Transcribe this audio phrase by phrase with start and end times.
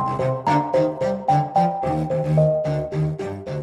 [0.00, 0.42] We're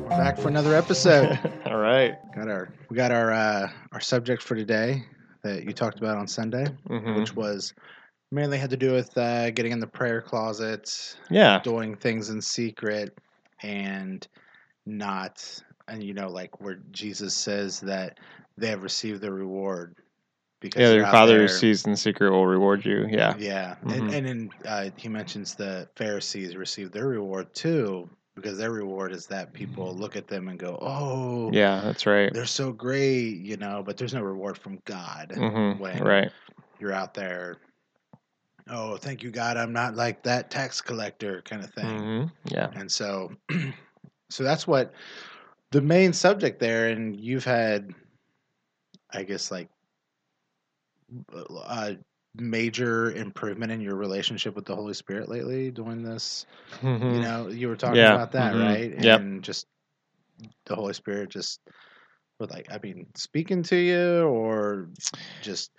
[0.10, 1.40] back for another episode.
[1.66, 2.16] All right.
[2.36, 5.02] got our we got our uh, our subject for today
[5.44, 7.74] that you talked about on Sunday, hmm which was
[8.32, 11.60] mainly had to do with uh, getting in the prayer closet, Yeah.
[11.64, 13.18] doing things in secret,
[13.64, 14.28] and
[14.86, 15.44] not
[15.88, 18.20] and you know like where Jesus says that
[18.60, 19.96] they have received the reward
[20.60, 23.08] because Yeah, your father who sees in secret will reward you.
[23.10, 23.36] Yeah.
[23.38, 23.92] Yeah, Mhm.
[23.98, 29.12] and and then uh, he mentions the Pharisees receive their reward too because their reward
[29.12, 32.32] is that people look at them and go, "Oh, Yeah, that's right.
[32.34, 33.84] they're so great," you know.
[33.84, 36.32] But there's no reward from God hmm when Right.
[36.80, 37.58] you're out there.
[38.70, 39.56] Oh, thank you, God.
[39.58, 42.00] I'm not like that tax collector kind of thing.
[42.00, 42.70] hmm Yeah.
[42.76, 43.32] And so,
[44.30, 44.94] so that's what
[45.72, 46.90] the main subject there.
[46.90, 47.94] And you've had,
[49.12, 49.70] I guess, like
[51.34, 51.98] a
[52.36, 56.46] major improvement in your relationship with the Holy Spirit lately doing this.
[56.82, 57.14] Mhm.
[57.14, 59.04] You know, you were talking Yeah, about that, mhm, right?
[59.04, 59.22] yep.
[59.22, 59.68] And just
[60.66, 61.60] the Holy Spirit just,
[62.40, 64.90] with like, I mean, speaking to you or
[65.42, 65.72] just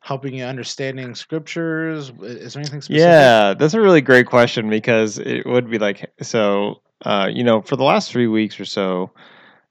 [0.00, 2.12] helping you understanding scriptures.
[2.20, 3.12] Is there anything specific?
[3.12, 6.82] Yeah, that's a really great question because it would be like so.
[7.04, 9.10] Uh, you know, for the last three weeks or so,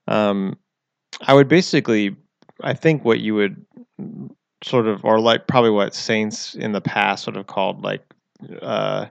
[0.07, 0.57] um,
[1.21, 2.15] I would basically,
[2.61, 3.65] I think what you would
[4.65, 8.03] sort of, or like probably what saints in the past would have called like,
[8.61, 9.05] uh,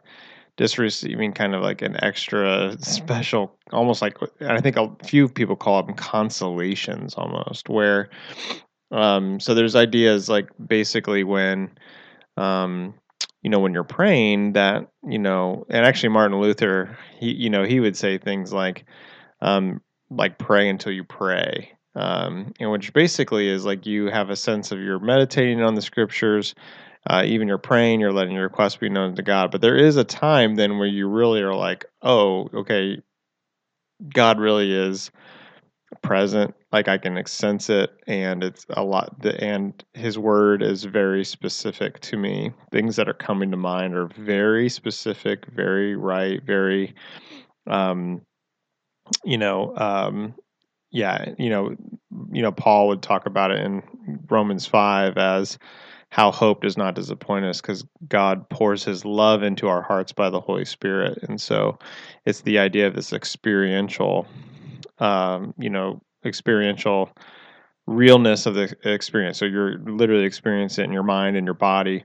[0.57, 5.57] just receiving kind of like an extra special, almost like I think a few people
[5.57, 8.11] call them consolations almost, where,
[8.91, 11.71] um, so there's ideas like basically when,
[12.37, 12.95] um,
[13.43, 17.65] you know, when you're praying that, you know, and actually Martin Luther, he, you know,
[17.65, 18.85] he would say things like,
[19.41, 19.81] um,
[20.11, 21.73] like pray until you pray.
[21.97, 25.83] Um, and which basically is like you have a sense of you're meditating on the
[25.83, 26.55] scriptures,
[27.09, 29.51] uh, even you're praying, you're letting your requests be known to God.
[29.51, 33.01] But there is a time then where you really are like, oh, okay,
[34.13, 35.11] God really is
[36.03, 36.55] present.
[36.73, 39.25] Like I can sense it, and it's a lot.
[39.39, 42.53] And His Word is very specific to me.
[42.73, 46.95] Things that are coming to mind are very specific, very right, very,
[47.67, 48.23] um,
[49.25, 50.35] you know, um,
[50.95, 51.75] yeah, you know,
[52.33, 53.83] you know, Paul would talk about it in
[54.31, 55.59] Romans five as
[56.11, 60.31] how hope does not disappoint us because God pours His love into our hearts by
[60.31, 61.81] the Holy Spirit, and so
[62.25, 64.29] it's the idea of this experiential,
[65.01, 67.11] um, you know, experiential
[67.89, 69.37] realness of the experience.
[69.37, 72.05] So you're literally experiencing it in your mind and your body.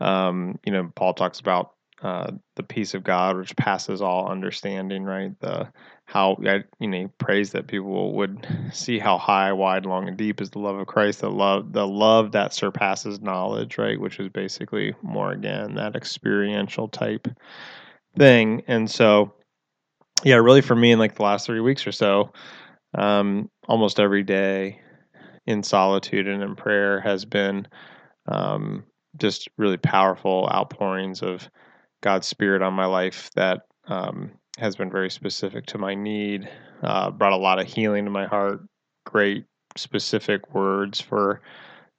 [0.00, 1.72] Um, you know, Paul talks about
[2.04, 5.04] uh, the peace of God, which passes all understanding.
[5.04, 5.32] Right?
[5.40, 5.72] The
[6.04, 10.42] how I, you know praise that people would see how high, wide, long, and deep
[10.42, 11.22] is the love of Christ.
[11.22, 13.78] The love, the love that surpasses knowledge.
[13.78, 13.98] Right?
[13.98, 17.26] Which is basically more again that experiential type
[18.18, 18.62] thing.
[18.66, 19.32] And so,
[20.22, 22.32] yeah, really for me in like the last three weeks or so,
[22.94, 24.78] um, almost every day
[25.46, 27.66] in solitude and in prayer has been
[28.28, 28.84] um,
[29.16, 31.48] just really powerful outpourings of
[32.04, 36.46] God's Spirit on my life that um, has been very specific to my need,
[36.82, 38.60] uh, brought a lot of healing to my heart,
[39.06, 41.40] great specific words for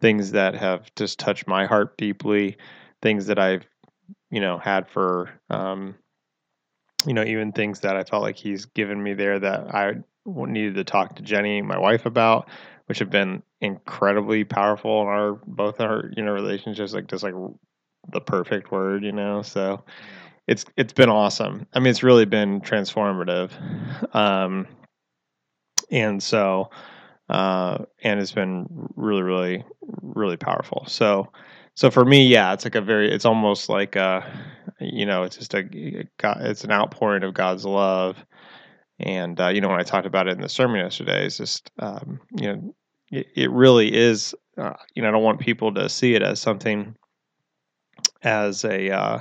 [0.02, 2.56] things that have just touched my heart deeply,
[3.02, 3.66] things that I've,
[4.30, 5.96] you know, had for, um,
[7.08, 9.94] you know, even things that I felt like He's given me there that I
[10.28, 12.48] needed to talk to Jenny, my wife, about,
[12.86, 17.34] which have been incredibly powerful in our both our you know relationships, like just like
[18.12, 19.42] the perfect word, you know.
[19.42, 19.84] So
[20.48, 21.68] it's it's been awesome.
[21.74, 23.52] I mean, it's really been transformative,
[24.16, 24.68] um,
[25.92, 26.70] and so
[27.30, 29.66] uh, and it's been really, really,
[30.02, 30.86] really powerful.
[30.88, 31.32] So
[31.76, 34.26] so for me, yeah, it's like a very, it's almost like a,
[34.80, 35.66] you know, it's just a,
[36.40, 38.26] it's an outpouring of God's love
[39.00, 41.70] and uh, you know, when I talked about it in the sermon yesterday, it's just
[41.80, 42.76] um, you know,
[43.12, 44.34] it, it really is.
[44.58, 46.96] Uh, you know, I don't want people to see it as something
[48.26, 49.20] as a uh,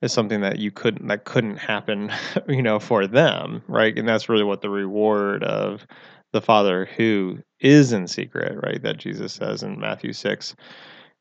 [0.00, 2.12] as something that you couldn't that couldn't happen,
[2.48, 3.96] you know, for them, right?
[3.98, 5.86] And that's really what the reward of
[6.32, 8.82] the Father who is in secret, right?
[8.82, 10.54] That Jesus says in Matthew six.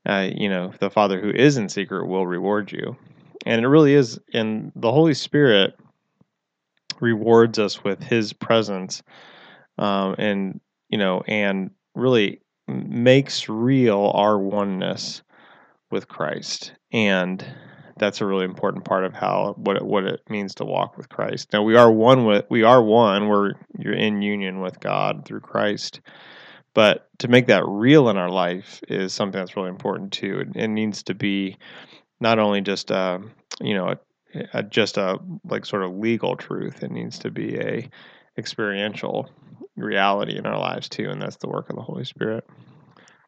[0.07, 2.95] Uh, you know, the Father who is in secret will reward you,
[3.45, 4.17] and it really is.
[4.33, 5.77] And the Holy Spirit
[7.01, 9.03] rewards us with his presence
[9.77, 10.59] um, and
[10.89, 15.21] you know and really makes real our oneness
[15.91, 17.45] with christ and
[17.97, 21.09] that's a really important part of how what it, what it means to walk with
[21.09, 25.25] christ now we are one with we are one we're you're in union with god
[25.25, 26.01] through christ
[26.73, 30.55] but to make that real in our life is something that's really important too it,
[30.55, 31.57] it needs to be
[32.19, 33.21] not only just a,
[33.61, 33.97] you know a,
[34.53, 36.83] a, just a like sort of legal truth.
[36.83, 37.89] It needs to be a
[38.37, 39.29] experiential
[39.75, 42.47] reality in our lives too, and that's the work of the Holy Spirit.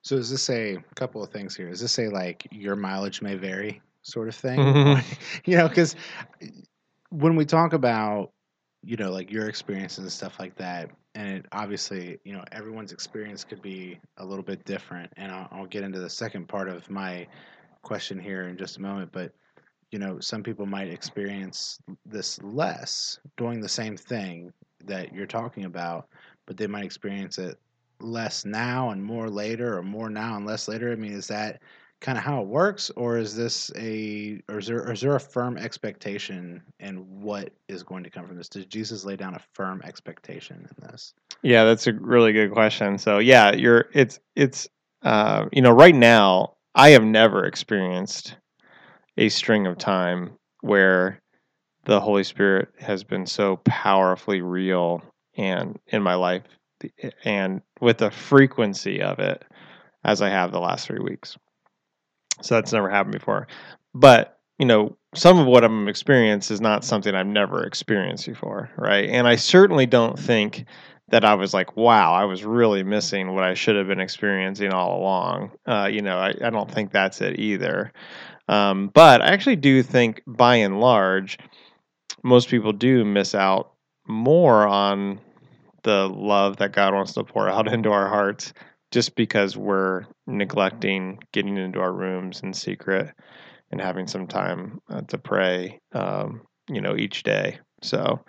[0.02, 1.70] So does this say a couple of things here?
[1.70, 4.60] Does this say like your mileage may vary, sort of thing?
[4.60, 5.04] Mhm.
[5.46, 5.96] you know, because
[7.10, 8.32] when we talk about
[8.82, 12.92] you know like your experiences and stuff like that, and it, obviously you know everyone's
[12.92, 16.70] experience could be a little bit different, and I'll, I'll get into the second part
[16.70, 17.28] of my
[17.82, 19.34] question here in just a moment, but
[19.92, 24.54] you know some people might experience this less doing the same thing
[24.86, 26.08] that you're talking about,
[26.46, 27.58] but they might experience it
[28.02, 30.92] less now and more later or more now and less later?
[30.92, 31.62] I mean, is that
[32.02, 35.58] kind of how it works or is this a or is there there a firm
[35.58, 38.50] expectation and what is going to come from this?
[38.50, 41.14] Does Jesus lay down a firm expectation in this?
[41.42, 42.98] Yeah, that's a really good question.
[42.98, 44.68] So yeah, you're it's it's
[45.04, 48.36] uh, you know right now I have never experienced
[49.18, 50.32] a string of time
[50.62, 51.22] where
[51.86, 55.02] the Holy Spirit has been so powerfully real
[55.36, 56.44] and in my life
[57.26, 59.44] and with the frequency of it
[60.04, 61.38] as I have the last three weeks.
[62.42, 63.48] So that's never happened before.
[63.94, 68.70] But, you know, some of what I'm experiencing is not something I've never experienced before,
[68.78, 69.10] right?
[69.10, 70.66] And I certainly don't think
[71.10, 74.72] that I was like, wow, I was really missing what I should have been experiencing
[74.72, 75.52] all along.
[75.66, 77.92] Uh, you know, I, I don't think that's it either.
[78.48, 81.40] Um, but I actually do think, by and large,
[82.24, 83.74] most people do miss out
[84.08, 85.20] more on
[85.84, 88.54] the love that God wants to pour out into our hearts
[88.92, 93.14] just because we're neglecting getting into our rooms in secret
[93.72, 97.60] and having some time uh, to pray, um, you know, each day.
[97.82, 98.20] So,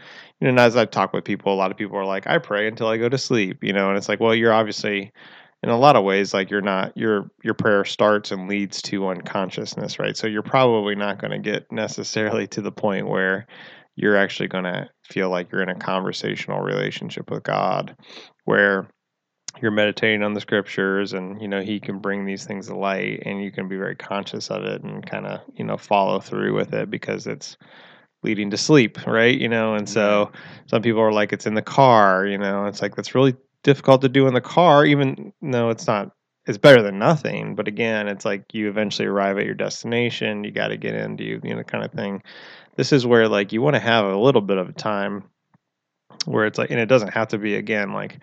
[0.41, 2.39] you know, and as I've talked with people, a lot of people are like, I
[2.39, 5.13] pray until I go to sleep, you know, and it's like, well, you're obviously,
[5.63, 9.09] in a lot of ways, like you're not, your, your prayer starts and leads to
[9.09, 10.17] unconsciousness, right?
[10.17, 13.47] So you're probably not going to get necessarily to the point where
[14.01, 17.97] you're actually going to feel like you're in a conversational relationship with God
[18.45, 18.89] where
[19.61, 23.23] you're meditating on the scriptures and you know he can bring these things to light
[23.27, 26.55] and you can be very conscious of it and kind of you know follow through
[26.55, 27.57] with it because it's
[28.23, 29.39] leading to sleep right?
[29.39, 30.31] You know and so
[30.67, 32.67] some people are like it's in the car you know?
[32.67, 36.13] It's like that's really difficult to do in the car even though it's not
[36.47, 40.51] it's better than nothing but again it's like you eventually arrive at your destination you
[40.51, 42.23] got to get into you know kind of thing
[42.81, 45.23] this is where like you want to have a little bit of time
[46.25, 48.21] where it's like and it doesn't have to be again like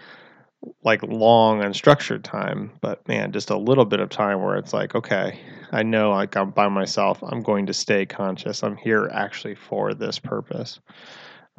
[0.84, 4.96] like long unstructured time but man just a little bit of time where it's like
[4.96, 5.40] okay
[5.72, 9.94] i know like i'm by myself i'm going to stay conscious i'm here actually for
[9.94, 10.80] this purpose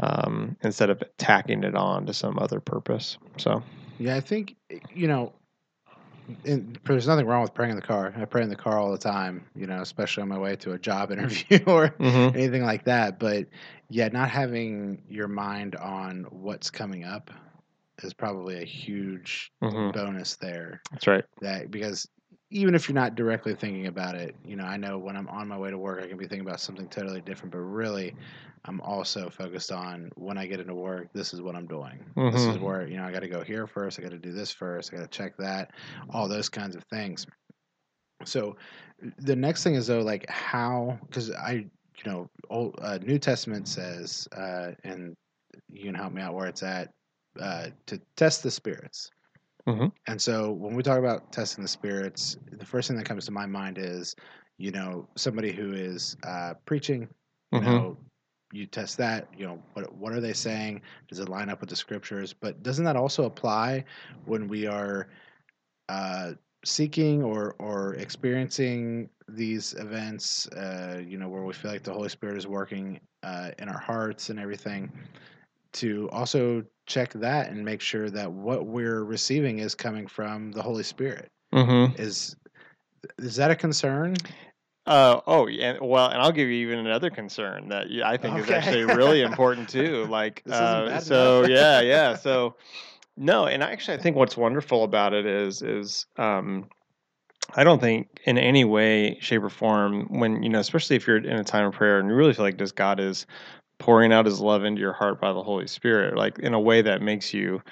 [0.00, 3.62] um, instead of tacking it on to some other purpose so.
[4.00, 4.56] Yeah, I think
[4.92, 5.32] you know,
[6.44, 8.12] and there's nothing wrong with praying in the car.
[8.16, 10.72] I pray in the car all the time, you know, especially on my way to
[10.72, 12.34] a job interview or mhm.
[12.34, 13.18] anything like that.
[13.18, 13.46] But
[13.88, 17.30] yeah, not having your mind on what's coming up
[18.02, 19.92] is probably a huge Mhm.
[19.92, 20.80] bonus there.
[20.92, 22.08] that's right That because
[22.50, 25.48] even if you're not directly thinking about it, you know, I know when I'm on
[25.48, 27.52] my way to work, I can be thinking about something totally different.
[27.52, 28.14] But really,
[28.64, 31.08] I'm also focused on when I get into work.
[31.12, 32.04] This is what I'm doing.
[32.30, 32.60] This is Mhm.
[32.60, 33.98] where you know I got to go here first.
[33.98, 34.92] I got to do this first.
[34.92, 35.72] I got to check that.
[36.10, 37.26] All those kinds of things.
[38.24, 38.56] So
[39.18, 43.68] the next thing is though, like how because I you know old uh, New Testament
[43.68, 45.16] says, uh, and
[45.68, 46.90] you can help me out where it's at
[47.40, 49.10] uh, to test the spirits.
[49.68, 49.92] Mhm.
[50.06, 53.32] And so when we talk about testing the spirits, the first thing that comes to
[53.32, 54.16] my mind is,
[54.56, 57.08] you know, somebody who is uh, preaching.
[57.52, 57.66] You Mhm.
[57.66, 57.98] know,
[58.52, 59.28] you test that.
[59.36, 60.82] You know, what what are they saying?
[61.08, 62.32] Does it line up with the scriptures?
[62.32, 63.84] But doesn't that also apply
[64.24, 65.08] when we are
[65.88, 66.34] uh,
[66.64, 70.48] seeking or or experiencing these events?
[70.48, 73.78] Uh, you know, where we feel like the Holy Spirit is working uh, in our
[73.80, 74.90] hearts and everything
[75.72, 80.62] to also check that and make sure that what we're receiving is coming from the
[80.62, 81.28] Holy Spirit.
[81.54, 81.98] Mhm.
[81.98, 82.34] Is
[83.18, 84.16] is that a concern?
[84.86, 85.76] Uh, oh, yeah.
[85.80, 89.68] Well, and I'll give you even another concern that I think is actually really important
[89.68, 90.06] too.
[90.06, 91.50] Like, uh, so enough.
[91.50, 92.16] yeah, yeah.
[92.16, 92.56] So
[93.16, 96.70] no, and actually, I think what's wonderful about it is is um,
[97.54, 101.18] I don't think in any way, shape, or form when you know, especially if you're
[101.18, 103.26] in a time of prayer and you really feel like this God is
[103.78, 106.82] pouring out His love into your heart by the Holy Spirit, like in a way
[106.82, 107.62] that makes you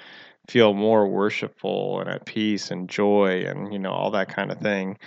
[0.47, 4.59] feel more worshipful and at peace and joy and you know all that kind of
[4.59, 4.97] thing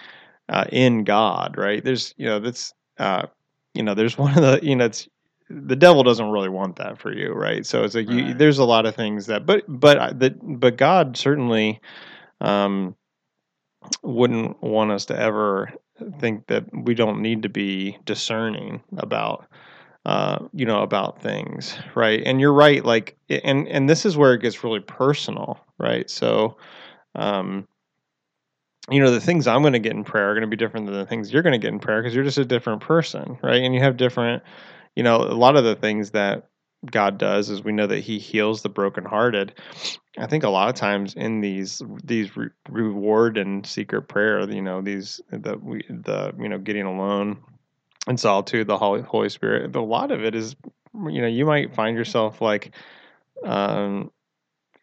[0.51, 1.83] uh, in God, right?
[1.83, 3.27] There's, you know, that's, uh,
[3.73, 5.09] you know, there's one of the, you know, it's
[5.49, 7.67] the devil doesn't really want that for you, right?
[7.67, 11.17] So it's like you, there's a lot of things that, but, but, that, but God
[11.17, 11.81] certainly
[12.41, 12.95] um,
[14.03, 15.73] wouldn't want us to ever
[16.21, 19.47] think that we don't need to be discerning about
[20.07, 22.23] uh, you know, about things, right?
[22.25, 26.09] And you're right, like, and and this is where it gets really personal, right?
[26.09, 26.57] So,
[27.15, 27.69] um,
[28.91, 30.87] you know, the things I'm going to get in prayer are going to be different
[30.87, 33.39] than the things you're going to get in prayer because you're just a different person,
[33.43, 33.63] right?
[33.63, 34.43] And you have different,
[34.97, 36.49] you know, a lot of the things that
[36.91, 39.55] God does is we know that He heals the brokenhearted.
[40.19, 44.63] I think a lot of times in these these re- reward and secret prayer, you
[44.63, 47.39] know, these the we the you know getting alone
[48.07, 49.75] and solitude, the Holy Holy Spirit.
[49.75, 50.57] A lot of it is,
[50.95, 52.75] you know, you might find yourself like
[53.45, 54.11] um,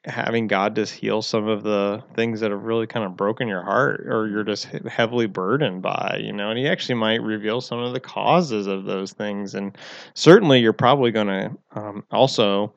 [0.07, 3.61] having God just heal some of the things that have really kind of broken your
[3.61, 7.79] heart or you're just heavily burdened by, you know, and he actually might reveal some
[7.79, 9.53] of the causes of those things.
[9.53, 9.77] And
[10.13, 12.73] certainly you're probably going to um, also,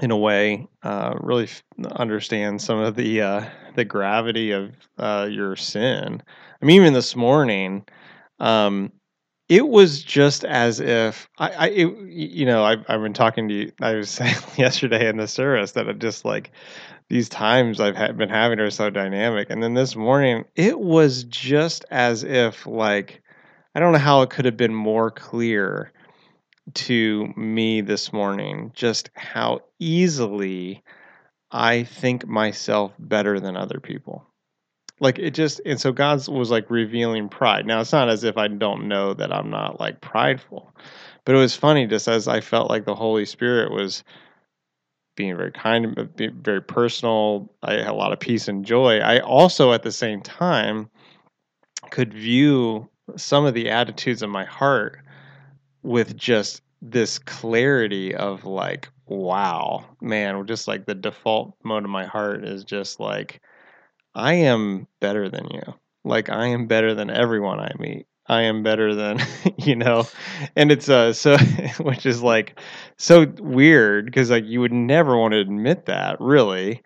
[0.00, 1.48] in a way, uh, really
[1.92, 3.44] understand some of the, uh,
[3.76, 6.20] the gravity of uh, your sin.
[6.60, 7.84] I mean, even this morning,
[8.40, 8.90] um,
[9.52, 13.54] it was just as if I, I it, you know, I've, I've been talking to
[13.54, 13.72] you.
[13.82, 16.52] I was saying yesterday in the service that it just like
[17.10, 21.24] these times I've ha- been having are so dynamic, and then this morning it was
[21.24, 23.22] just as if like
[23.74, 25.92] I don't know how it could have been more clear
[26.72, 30.82] to me this morning just how easily
[31.50, 34.26] I think myself better than other people
[35.02, 37.66] like it just and so god's was like revealing pride.
[37.66, 40.74] Now it's not as if i don't know that i'm not like prideful
[41.24, 44.04] but it was funny just as i felt like the holy spirit was
[45.16, 47.52] being very kind uh, being very personal.
[47.62, 48.98] I had a lot of peace and joy.
[48.98, 50.88] I also at the same time
[51.90, 55.00] could view some of the attitudes of my heart
[55.82, 62.04] with just this clarity of like wow man just like the default mode of my
[62.04, 63.40] heart is just like
[64.14, 65.74] I am better than you.
[66.04, 68.06] Like I am better than everyone I meet.
[68.26, 69.20] I am better than
[69.56, 70.06] you know,
[70.56, 71.36] and it's uh so
[71.80, 72.58] which is like
[72.98, 76.82] so weird because like you would never want to admit that really,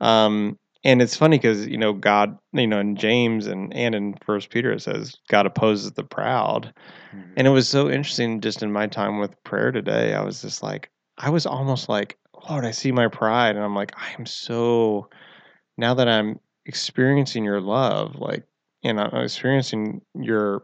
[0.00, 4.14] um and it's funny because you know God you know in James and and in
[4.24, 6.72] First Peter it says God opposes the proud,
[7.14, 7.32] mm-hmm.
[7.36, 10.62] and it was so interesting just in my time with prayer today I was just
[10.62, 12.16] like I was almost like
[12.48, 15.08] Lord I see my pride and I'm like I am so
[15.76, 18.44] now that I'm experiencing your love, like,
[18.84, 20.62] and I'm experiencing your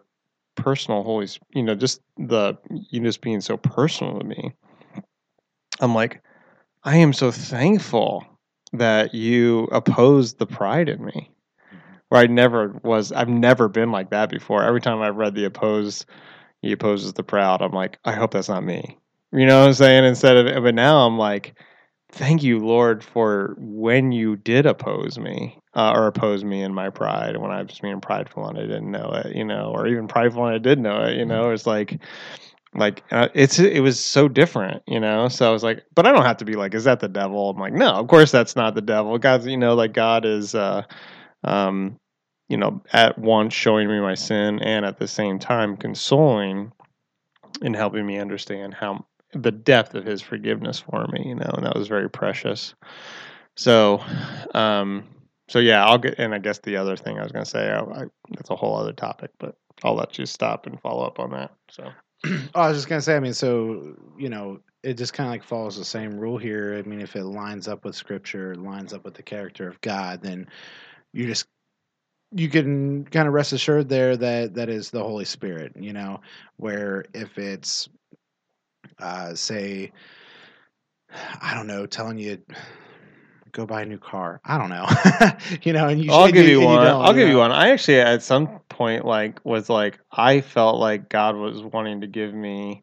[0.55, 4.55] personal Holy, you know, just the you just being so personal to me.
[5.81, 6.23] I'm like,
[6.85, 8.25] I am so thankful
[8.73, 11.31] that you opposed the pride in me.
[11.73, 11.95] Mm-hmm.
[12.11, 14.63] Where I never was, I've never been like that before.
[14.63, 16.07] Every time I've read the opposed,
[16.63, 17.63] he opposes the proud.
[17.63, 18.99] I'm like, I hope that's not me.
[19.33, 20.05] You know what I'm saying?
[20.05, 21.59] Instead of, but now I'm like,
[22.13, 26.91] thank you, Lord, for when you did oppose me uh, or oppose me in my
[26.91, 30.09] pride when I was being prideful and I didn't know it, you know, or even
[30.09, 32.01] prideful and I did know it, you know, it's like,
[32.75, 35.29] like uh, it's it was so different, you know.
[35.29, 37.51] So I was like, but I don't have to be like, is that the devil?
[37.51, 39.17] I'm like, no, of course that's not the devil.
[39.19, 40.83] God's, you know, like God is, uh,
[41.45, 41.99] um,
[42.49, 46.73] you know, at once showing me my sin and at the same time consoling
[47.63, 51.67] and helping me understand how the depth of his forgiveness for me, you know, and
[51.67, 52.75] that was very precious.
[53.57, 54.03] So,
[54.53, 55.05] um,
[55.55, 57.69] so yeah, I'll get, and I guess the other thing I was going to say,
[58.31, 61.53] that's a whole other topic, but I'll let you stop and follow up on that.
[61.71, 61.93] So,
[62.27, 65.29] oh, I was just going to say, I mean, so, you know, it just kind
[65.29, 66.75] of like follows the same rule here.
[66.77, 70.23] I mean, if it lines up with scripture, lines up with the character of God,
[70.23, 70.49] then
[71.13, 71.47] you just
[72.33, 76.21] you can kind of rest assured there that that is the Holy Spirit, you know,
[76.57, 77.89] where if it's
[78.99, 79.93] uh, say,
[81.41, 82.39] I don't know, telling you
[83.55, 84.41] go buy a new car.
[84.45, 84.87] I don't know,
[85.63, 85.89] you know.
[85.89, 86.87] And you I'll give you, you one.
[86.87, 87.33] I'll you give know?
[87.33, 87.53] you one.
[87.53, 92.07] I actually at some point like was like I felt like God was wanting to
[92.07, 92.83] give me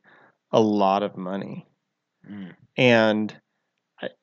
[0.52, 1.68] a lot of money,
[2.28, 2.54] mm.
[2.78, 3.36] and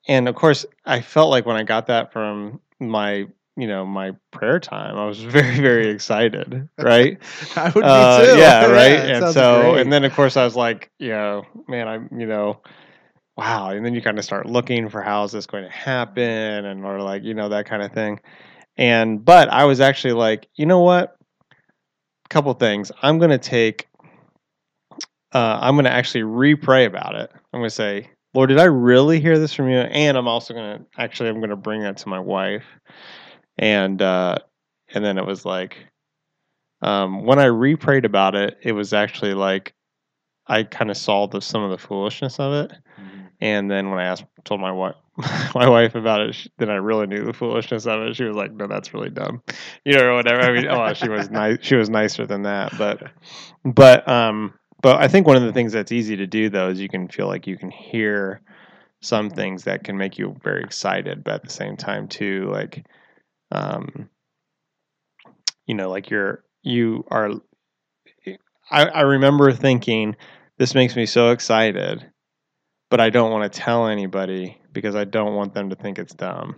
[0.07, 3.27] and of course I felt like when I got that from my
[3.59, 7.19] you know my prayer time i was very very excited right
[7.57, 9.81] i would be uh, too yeah right yeah, and so great.
[9.81, 12.61] and then of course i was like you know man i'm you know
[13.39, 16.65] wow and then you kind of start looking for how is this going to happen
[16.65, 18.19] and or like you know that kind of thing.
[18.77, 21.15] And but i was actually like you know what?
[21.51, 22.91] A couple things.
[23.01, 23.87] I'm going to take
[25.31, 27.31] uh, i'm going to actually re-pray about it.
[27.53, 30.53] I'm going to say lord did i really hear this from you and i'm also
[30.53, 32.63] going to actually i'm going to bring that to my wife
[33.57, 34.37] and uh,
[34.93, 35.77] and then it was like
[36.81, 39.73] um, when I re-prayed about it, it was actually like
[40.47, 43.08] I kind of saw the, some of the foolishness of it, mm-hmm.
[43.41, 44.95] And then when I asked, told my wife,
[45.55, 48.15] my wife about it, she, then I really knew the foolishness of it.
[48.15, 49.41] She was like, "No, that's really dumb,"
[49.85, 50.41] you know, or whatever.
[50.41, 51.57] I mean, oh, she was nice.
[51.61, 53.03] She was nicer than that, but
[53.63, 56.79] but um, but I think one of the things that's easy to do though is
[56.79, 58.41] you can feel like you can hear
[59.01, 62.85] some things that can make you very excited, but at the same time too, like,
[63.51, 64.09] um,
[65.65, 67.31] you know, like you're you are.
[68.71, 70.15] I, I remember thinking,
[70.57, 72.05] this makes me so excited,
[72.89, 76.13] but I don't want to tell anybody because I don't want them to think it's
[76.13, 76.55] dumb.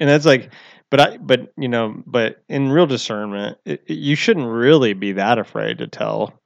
[0.00, 0.52] And that's like,
[0.90, 5.12] but I, but you know, but in real discernment, it, it, you shouldn't really be
[5.12, 6.40] that afraid to tell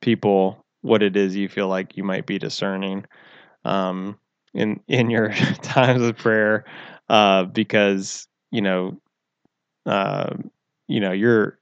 [0.00, 3.04] people what it is you feel like you might be discerning.
[3.64, 4.18] Um,
[4.54, 5.30] in in your
[5.62, 6.64] times of prayer
[7.08, 9.00] uh, because you know
[9.86, 10.34] uh,
[10.86, 11.58] you know you're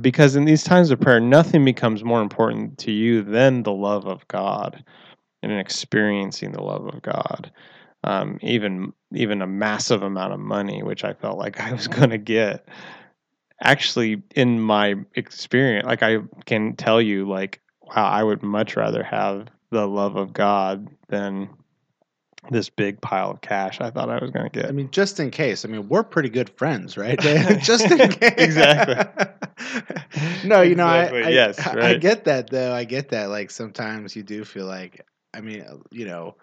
[0.00, 4.06] because in these times of prayer nothing becomes more important to you than the love
[4.06, 4.84] of God
[5.42, 7.50] and experiencing the love of God
[8.04, 12.10] um, even even a massive amount of money which I felt like I was going
[12.10, 12.68] to get
[13.60, 19.02] actually in my experience like I can tell you like wow I would much rather
[19.02, 21.48] have the love of God than
[22.50, 24.68] this big pile of cash I thought I was going to get.
[24.68, 25.64] I mean, just in case.
[25.64, 27.18] I mean, we're pretty good friends, right?
[27.60, 28.34] just in case.
[28.36, 29.26] exactly.
[30.44, 31.22] no, you know, exactly.
[31.24, 31.78] I, I, yes, right.
[31.84, 32.72] I get that though.
[32.72, 33.28] I get that.
[33.28, 35.04] Like sometimes you do feel like,
[35.38, 36.36] I mean, uh, you know,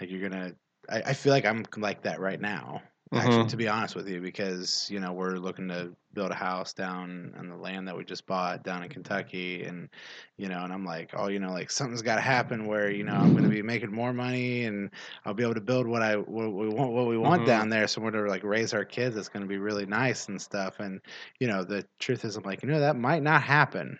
[0.00, 0.54] like you're gonna.
[0.88, 2.82] I, I feel like I'm like that right now.
[3.14, 3.46] Actually, Mhm.
[3.46, 7.34] to be honest with you, because you know we're looking to build a house down
[7.36, 9.88] on the land that we just bought down in Kentucky, and
[10.36, 13.04] you know, and I'm like, oh, you know, like something's got to happen where you
[13.04, 14.90] know I'm going to be making more money, and
[15.24, 17.44] I'll be able to build what I what we want what we want Mhm.
[17.44, 19.16] down there, somewhere to like raise our kids.
[19.16, 20.80] It's going to be really nice and stuff.
[20.80, 21.00] And
[21.40, 23.98] you know, the truth is, I'm like, you know, that might not happen.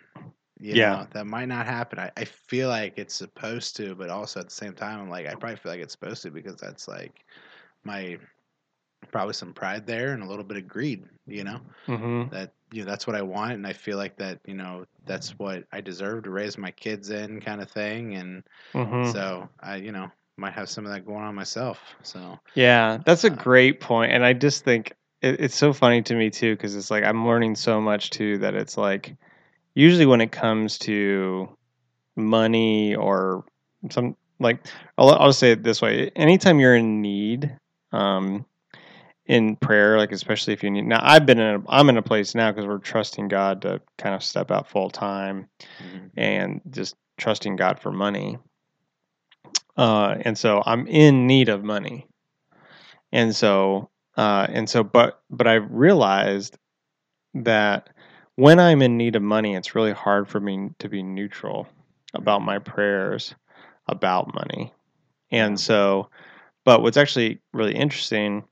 [0.61, 1.01] You Yeah.
[1.01, 1.99] know, that might not happen.
[1.99, 5.27] I, I feel like it's supposed to, but also at the same time, I'm like,
[5.27, 7.25] I probably feel like it's supposed to because that's like
[7.83, 8.17] my
[9.11, 11.03] probably some pride there and a little bit of greed.
[11.27, 14.39] You know hmm that you know that's what I want, and I feel like that
[14.45, 18.15] you know that's what I deserve to raise my kids in, kind of thing.
[18.15, 21.79] And hmm so I, you know, might have some of that going on myself.
[22.03, 26.01] So Yeah, that's a Uh, great point, and I just think it, it's so funny
[26.03, 29.15] to me too because it's like I'm learning so much too that it's like
[29.73, 31.49] usually when it comes to
[32.15, 33.45] money or
[33.89, 34.65] some like
[34.97, 37.55] I'll, I'll say it this way: anytime you're in need,
[37.91, 38.45] um,
[39.25, 40.85] in prayer, like especially if you need.
[40.85, 43.81] Now I've been in a, I'm in a place now because we're trusting God to
[43.97, 45.47] kind of step out full time
[45.81, 46.11] mhm.
[46.17, 48.37] and just trusting God for money.
[49.77, 52.07] Uh, and so I'm in need of money.
[53.11, 56.57] And so, uh, and so, but, but I've realized
[57.33, 57.89] that
[58.41, 61.67] when I'm in need of money, it's really hard for me to be neutral
[62.15, 63.35] about my prayers
[63.87, 64.73] about money.
[65.29, 66.09] And so,
[66.65, 68.43] but what's actually really interesting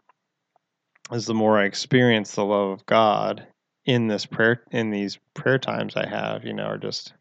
[1.12, 3.48] is the more I experience the love of God
[3.86, 7.14] in this prayer, in these prayer times I have, you know, are just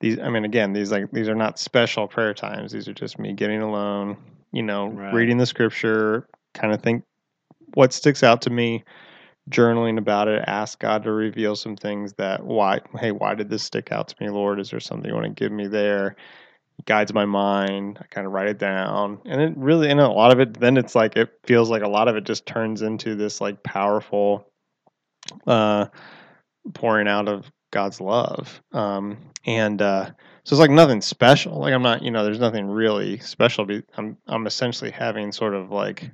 [0.00, 0.18] these.
[0.18, 2.70] I mean, again, these like these are not special prayer times.
[2.70, 4.18] These are just me getting alone,
[4.52, 5.14] you know, Right.
[5.14, 7.02] reading the scripture, kind of think
[7.72, 8.84] what sticks out to me,
[9.50, 13.62] journaling about it, ask God to reveal some things that why, hey, why did this
[13.62, 14.60] stick out to me, Lord?
[14.60, 16.16] Is there something you want to give me there?
[16.78, 17.98] It guides my mind.
[18.00, 20.76] I kind of write it down, and it really, and a lot of it, then
[20.76, 24.50] it's like it feels like a lot of it just turns into this like powerful
[25.46, 25.86] uh,
[26.72, 28.62] pouring out of God's love.
[28.72, 30.06] Um, and uh,
[30.44, 31.58] so it's like nothing special.
[31.58, 33.66] Like I'm not, you know, there's nothing really special.
[33.96, 36.10] I'm I'm essentially having sort of like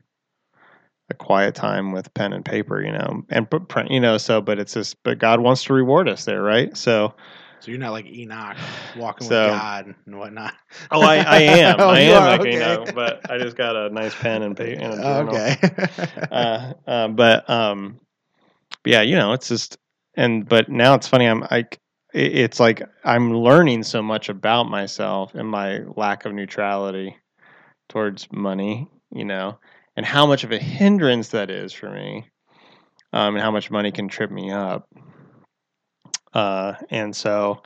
[1.10, 4.18] a quiet time with pen and paper, you know, and put print, you know.
[4.18, 6.76] So, but it's just, but God wants to reward us there, right?
[6.76, 7.14] So,
[7.60, 8.56] So you're not like Enoch
[8.94, 10.54] walking So- with God and whatnot.
[10.90, 12.28] oh, I, I am, Oh, I am, are?
[12.28, 12.58] like, Okay.
[12.58, 15.56] know, but I just got a nice pen and paper and okay.
[16.30, 17.98] uh, uh, but um,
[18.84, 19.78] yeah, you know, it's just
[20.16, 21.26] and but now it's funny.
[21.26, 21.78] I'm like,
[22.12, 27.16] it's like I'm learning so much about myself and my lack of neutrality
[27.88, 29.58] towards money, you know,
[30.00, 32.24] and how much of a hindrance that is for me,
[33.12, 34.88] um, and how much money can trip me up.
[36.32, 37.62] Uh, and so,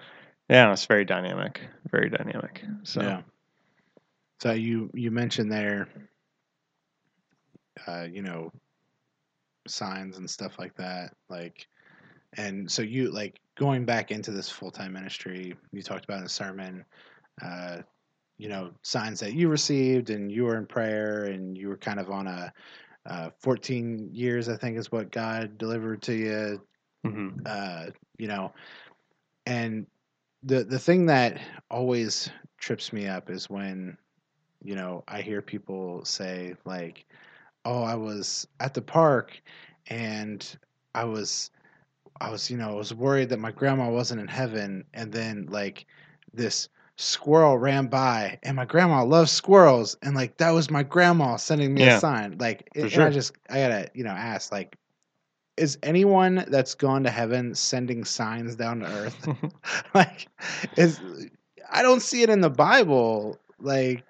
[0.50, 1.60] yeah, it's very dynamic,
[1.92, 2.64] very dynamic.
[2.82, 3.22] So, Yeah.
[4.40, 5.86] So you you mentioned there,
[7.86, 8.50] uh, you know,
[9.68, 11.68] signs and stuff like that, like,
[12.36, 15.54] and so you like going back into this full time ministry.
[15.70, 16.84] You talked about in a sermon,
[17.40, 17.82] uh,
[18.38, 22.00] you know, signs that you received, and you were in prayer, and you were kind
[22.00, 22.52] of on a
[23.06, 26.60] uh, 14 years, I think, is what God delivered to you
[27.04, 27.46] mhm.
[27.46, 27.86] uh,
[28.18, 28.52] you know,
[29.46, 29.86] and
[30.42, 33.96] the the thing that always trips me up is when,
[34.62, 37.06] you know, I hear people say like,
[37.64, 39.40] "Oh, I was at the park,
[39.88, 40.46] and
[40.94, 41.50] I was,
[42.20, 45.46] I was, you know, I was worried that my grandma wasn't in heaven," and then
[45.50, 45.86] like
[46.32, 51.34] this squirrel ran by and my grandma loves squirrels and like that was my grandma
[51.36, 51.96] sending me Yeah.
[51.96, 53.06] a sign like and sure.
[53.06, 54.76] i just i gotta you know ask like
[55.56, 59.28] is anyone that's gone to heaven sending signs down to earth
[59.94, 60.28] like
[60.76, 61.00] is
[61.72, 64.04] i don't see it in the bible like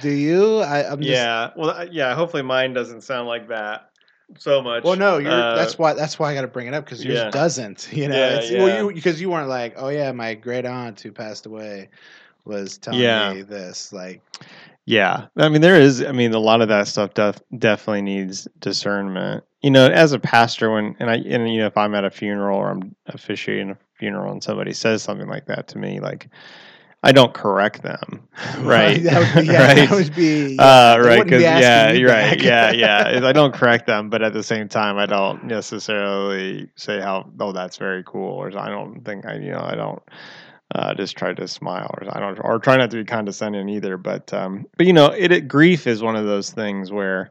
[0.00, 1.50] do you i i'm just yeah.
[1.54, 2.14] Well, yeah.
[2.14, 3.90] Hopefully, mine doesn't sound like that
[4.38, 4.82] so much.
[4.84, 7.18] well no you're Uh, that's why that's why i gotta bring it up because yours
[7.18, 7.30] yeah.
[7.30, 8.58] doesn't you know Yeah, it's, yeah.
[8.64, 11.88] well you because you weren't like oh yeah my great aunt who passed away
[12.44, 13.00] was telling
[13.34, 14.20] me this like
[14.86, 16.02] Yeah, I mean there is.
[16.02, 19.44] I mean a lot of that stuff def- definitely needs discernment.
[19.62, 22.10] You know, as a pastor, when and I and you know if I'm at a
[22.10, 26.28] funeral or I'm officiating a funeral and somebody says something like that to me, like
[27.04, 28.26] I don't correct them,
[28.60, 29.02] right?
[29.02, 29.76] that would be, yeah, right.
[29.76, 33.20] that would be uh, yeah, they right, be yeah, you're right, yeah, yeah.
[33.22, 37.52] I don't correct them, but at the same time, I don't necessarily say how oh
[37.52, 40.02] that's very cool, or I don't think I you know I don't
[40.74, 43.96] uh, just try to smile, or I don't or try not to be condescending either.
[43.96, 47.30] But um, but you know, it, it grief is one of those things where,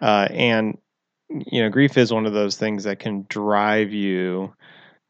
[0.00, 0.76] uh, and
[1.30, 4.52] you know, grief is one of those things that can drive you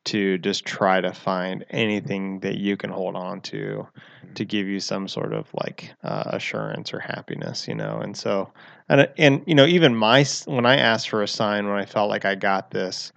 [0.04, 3.86] to just try to find anything that you can hold on to
[4.34, 7.98] to give you some sort of like uh, assurance or happiness you know?
[7.98, 8.50] And so
[8.88, 12.10] and and you know even my when i asked for a sign when i felt
[12.10, 13.12] like i got this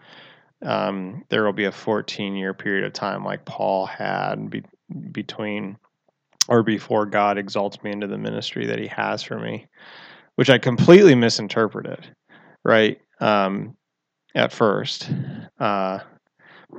[0.61, 4.63] um, there will be a 14 year period of time like paul had be,
[5.11, 5.77] between
[6.47, 9.65] or before god exalts me into the ministry that he has for me
[10.35, 12.07] which i completely misinterpreted
[12.63, 13.75] right um,
[14.35, 15.09] at first.
[15.59, 15.99] Uh,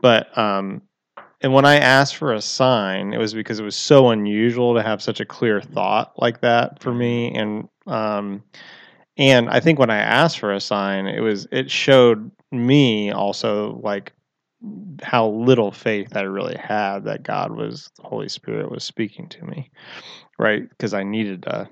[0.02, 0.82] but um,
[1.40, 4.82] and when I asked for a sign, it was because it was so unusual to
[4.82, 8.42] have such a clear thought like that for me, and um,
[9.16, 13.80] and I think when I asked for a sign, it was it showed me also
[13.82, 14.12] like
[15.02, 19.44] how little faith I really had that God was the Holy Spirit was speaking to
[19.44, 19.70] me,
[20.38, 20.68] right?
[20.68, 21.68] Because I needed a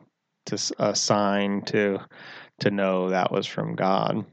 [0.46, 1.98] to a sign to
[2.60, 4.24] to know that was from God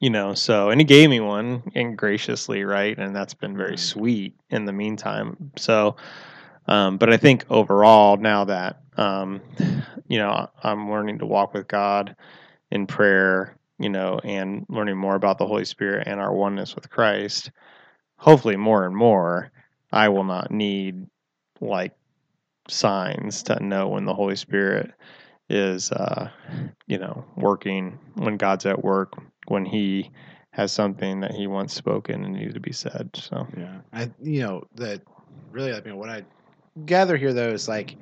[0.00, 3.76] you know so and he gave me one and graciously right and that's been very
[3.76, 3.78] Mhm.
[3.78, 5.96] sweet in the meantime so
[6.68, 9.40] um, but i think overall now that um,
[10.08, 12.16] you know i'm learning to walk with god
[12.70, 16.90] in prayer you know and learning more about the holy spirit and our oneness with
[16.90, 17.50] christ
[18.18, 19.50] hopefully more and more
[19.92, 21.06] i will not need
[21.60, 21.94] like
[22.68, 24.92] signs to know when the holy spirit
[25.50, 26.30] is uh,
[26.86, 29.14] you know working when god's at work
[29.50, 30.10] when he
[30.50, 34.42] has something that he wants spoken and needs to be said so Yeah, I you
[34.42, 35.02] know that
[35.50, 35.72] really.
[35.72, 36.24] I mean, what I
[36.86, 37.96] gather here though is like,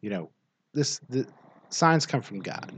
[0.00, 0.30] you know,
[0.72, 1.26] this the
[1.68, 2.72] signs come from God,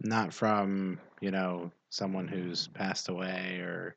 [0.00, 3.94] not from you know someone who's passed away or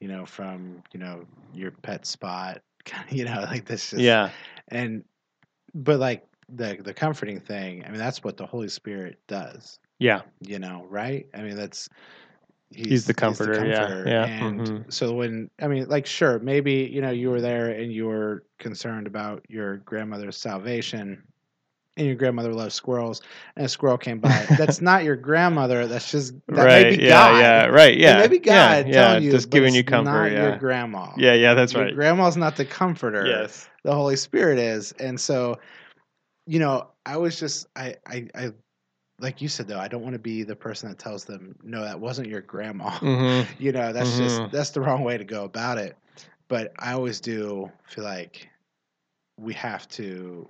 [0.00, 2.62] you know from you know your pet spot.
[3.10, 3.90] You know, like this.
[3.90, 4.28] Just, yeah
[4.68, 5.04] and
[5.74, 7.84] but like the the comforting thing.
[7.84, 9.78] I mean, that's what the Holy Spirit does.
[9.98, 11.26] yeah You know, right?
[11.34, 11.88] I mean, that's.
[12.74, 14.92] He's the comforter, yeah, yeah, And mhm.
[14.92, 18.44] so when I mean, like, sure, maybe you know you were there and you were
[18.58, 21.22] concerned about your grandmother's salvation,
[21.96, 23.22] and your grandmother loves squirrels,
[23.56, 24.48] and a squirrel came by.
[24.56, 25.86] that's not your grandmother.
[25.86, 27.40] That's just that right may be yeah God.
[27.40, 30.32] yeah right yeah may be yeah, God yeah, telling you, just giving you comfort Not
[30.32, 31.12] yeah your grandma.
[31.16, 33.26] yeah yeah that's your right grandma's not the comforter.
[33.26, 35.58] yes the Holy Spirit is, and so,
[36.46, 38.28] you know, I was just I I.
[38.34, 38.52] I
[39.20, 41.82] like you said though, I don't want to be the person that tells them, "No,
[41.82, 44.50] that wasn't your grandma." hmm you know that's just Mhm.
[44.50, 45.96] that's the wrong way to go about it.
[46.48, 48.48] But i always do feel like
[49.38, 50.48] we have to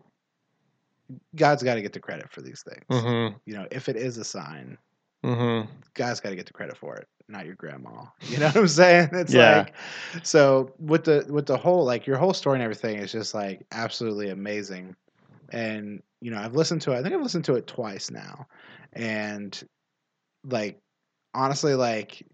[1.36, 3.06] god's got to get the credit for these things.
[3.06, 4.78] Hmm you know if it is a sign
[5.22, 5.62] hmm
[5.94, 7.90] god's got to get the credit for it not your grandma.
[8.28, 9.08] You know what i'm saying?
[9.12, 9.34] It's Yeah.
[9.34, 9.74] like
[10.22, 13.64] so with the with the whole like your whole story and everything is just like
[13.72, 14.94] absolutely amazing
[15.54, 18.46] and you know i've listened to it i think i've listened to it twice now.
[18.92, 19.60] And
[20.44, 20.80] like
[21.32, 22.26] honestly like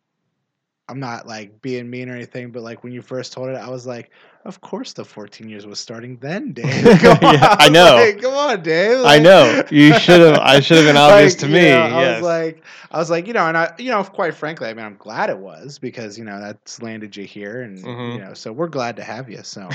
[0.90, 3.68] I'm not like being mean or anything, but like when you first told it, I
[3.70, 4.10] was like,
[4.44, 6.98] of course the 14 years was starting then, Dave.
[7.00, 7.34] Come on.
[7.34, 7.94] Yeah, I was know.
[8.06, 9.04] like, Come on, Dave.
[9.04, 9.62] I know.
[9.70, 12.22] You should've- I should've been obvious to me, know, I yes.
[12.22, 14.84] was like, I was like, you know, and I, you know, quite frankly, I mean,
[14.84, 18.14] I'm glad it was because you know that's landed you here, and Mhm.
[18.14, 19.42] you know, so we're glad to have you.
[19.44, 19.68] So,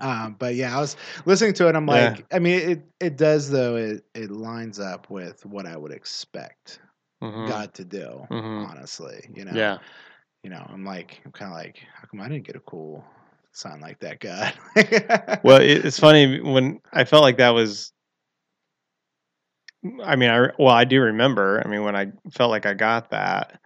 [0.00, 1.76] um, but yeah, I was listening to it.
[1.76, 2.08] I'm Yeah.
[2.10, 3.76] like, I mean, it it does though.
[3.76, 6.80] It it lines up with what I would expect
[7.22, 7.46] Mhm.
[7.46, 8.26] God to do.
[8.30, 8.68] Mhm.
[8.68, 9.78] Honestly, you know yeah
[10.46, 13.04] you know, I'm like, I'm kind of like, how come I didn't get a cool
[13.50, 14.52] sign like that, God?
[15.42, 17.92] well it, it's funny when i felt like that was
[20.04, 23.10] i mean i well i do remember i mean when i felt like i got
[23.10, 23.60] that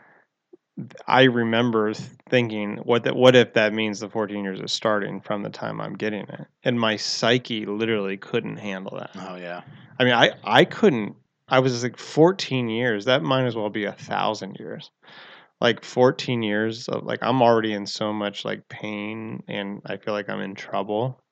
[1.06, 1.92] I remember
[2.30, 5.78] thinking, what that, what if that means the 14 years is starting from the time
[5.78, 6.46] I'm getting it?
[6.64, 9.10] And my psyche literally couldn't handle that.
[9.14, 9.60] Oh yeah.
[9.98, 11.16] I mean, I I couldn't.
[11.46, 13.04] I was like 14 years.
[13.04, 14.90] That might as well be a thousand years.
[15.60, 20.14] Like 14 years of like I'm already in so much like pain, and I feel
[20.14, 21.22] like I'm in trouble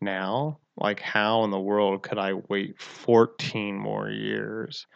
[0.00, 0.58] now.
[0.76, 4.86] Like, how in the world could I wait 14 more years?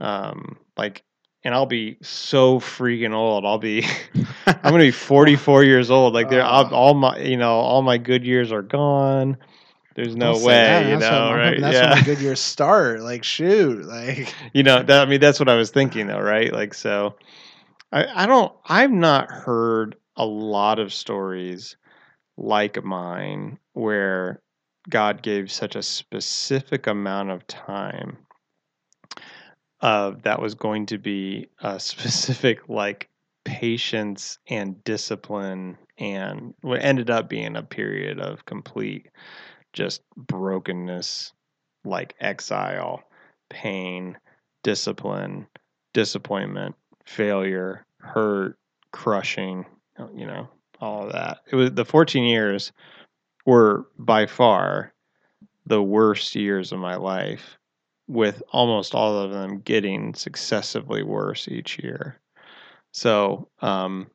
[0.00, 1.02] Um, like
[1.42, 3.46] and I'll be so freaking old.
[3.46, 3.86] I'll be,
[4.46, 6.12] I'm gonna be 44 years old.
[6.14, 6.68] Like there, Uh.
[6.72, 9.38] all my, you know, all my good years are gone.
[9.96, 10.84] There's no way, that.
[10.84, 11.60] you That's know, right?
[11.60, 13.00] That's yeah, when the good years start.
[13.00, 16.52] Like shoot, like you know, that, I mean, that's what I was thinking, though, right?
[16.52, 17.16] Like, so,
[17.92, 21.76] I, I don't, I've not heard a lot of stories
[22.36, 24.42] like mine where
[24.88, 28.18] God gave such a specific amount of time
[29.80, 33.08] uh, that was going to be a specific like
[33.44, 39.08] patience and discipline and what ended up being a period of complete
[39.72, 41.32] just brokenness
[41.84, 43.02] like exile
[43.48, 44.16] pain
[44.62, 45.46] discipline
[45.94, 46.74] disappointment
[47.04, 48.58] failure hurt
[48.92, 49.64] crushing
[50.14, 50.48] you know
[50.80, 52.72] all of that it was the 14 years
[53.46, 54.92] were by far
[55.66, 57.58] the worst years of my life
[58.10, 62.18] with almost all of them getting successively worse each year.
[62.90, 64.10] So, um,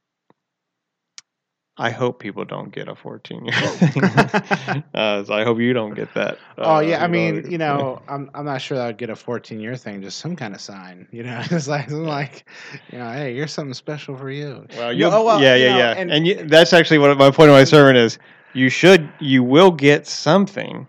[1.78, 4.04] I hope people don't get a 14 year thing.
[4.94, 6.38] uh, so I hope you don't get that.
[6.58, 9.16] Oh uh, yeah, I mean, you know, I'm I'm not sure that would get a
[9.16, 11.42] 14 year thing, just some kind of sign, you know.
[11.52, 12.46] It's like something like,
[12.92, 14.66] you know, hey, you're something special for you.
[14.78, 17.30] Well, You- oh, well, yeah, yeah, know, yeah, and- and, you, that's actually what my
[17.32, 18.18] point of my sermon is.
[18.54, 20.88] You should, you will get something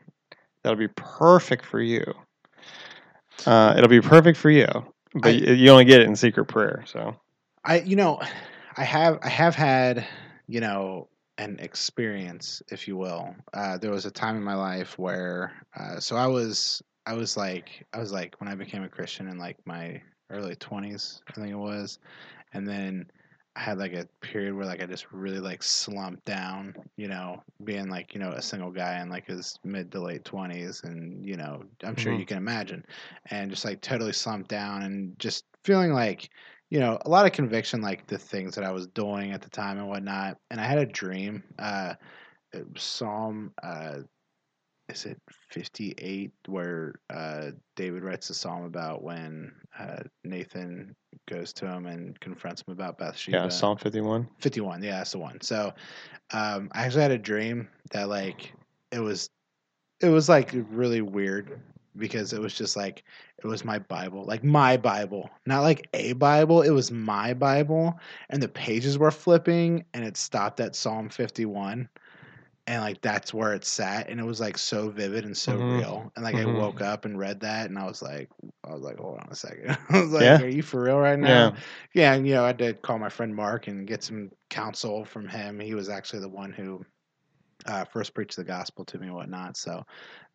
[0.62, 2.04] that'll be perfect for you.
[3.44, 4.66] Uh, it'll be perfect for you,
[5.14, 6.84] but I- you only get it in secret prayer.
[6.86, 7.16] So
[7.64, 8.20] I you know,
[8.76, 10.06] I have I have had,
[10.46, 13.34] you know, an experience, if you will.
[13.52, 17.36] Uh, there was a time in my life where uh, so I was I was
[17.36, 21.32] like I was like when I became a Christian in like my early 20s, I
[21.34, 21.98] think it was.
[22.52, 23.10] And then
[23.54, 27.42] I had like a period where like I just really like slumped down, you know,
[27.64, 31.24] being like, you know, a single guy in like his mid to late 20s and,
[31.26, 32.12] you know, I'm sure Mhm.
[32.12, 32.84] you can imagine
[33.30, 36.30] and just like totally slumped down and just feeling like
[36.70, 39.50] you know a lot of conviction like the things that i was doing at the
[39.50, 41.94] time and whatnot and i had a dream uh
[42.52, 43.98] it was psalm uh
[44.88, 45.18] is it
[45.50, 50.94] 58 where uh david writes a psalm about when uh nathan
[51.28, 54.28] goes to him and confronts him about bathsheba yeah, Psalm 51.
[54.38, 55.72] 51 yeah that's the one so
[56.32, 58.52] um i actually had a dream that like
[58.92, 59.28] it was
[60.00, 61.60] it was like really weird
[61.98, 63.04] because it was just like
[63.42, 67.98] it was my bible like my bible not like a bible it was my bible
[68.30, 71.88] and the pages were flipping and it stopped at psalm 51
[72.66, 75.68] and like that's where it sat and it was like so vivid and so Mhm.
[75.68, 76.38] real and like Mhm.
[76.38, 78.28] i woke up and read that and i was like
[78.64, 80.40] i was like hold on a second i was like Yeah.
[80.40, 81.62] are you for real right now Yeah.
[81.94, 85.28] yeah, and you know, I did call my friend Mark and get some counsel from
[85.28, 85.58] him.
[85.60, 86.84] He was actually the one who
[87.66, 89.56] uh, first preached the gospel to me and whatnot.
[89.56, 89.84] So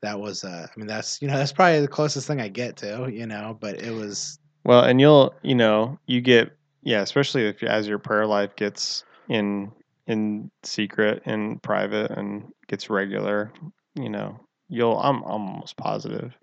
[0.02, 2.78] that was, uh, I mean, that's you know, that's probably the closest thing I get
[2.78, 3.58] to, you know.
[3.60, 8.00] But it was, Well, and you'll, you know, you get, yeah, especially if as your
[8.00, 9.72] prayer life gets in
[10.08, 13.52] in secret and private and gets regular,
[13.96, 14.40] you know,
[14.70, 14.98] you'll.
[14.98, 16.34] I'm, I'm almost positive,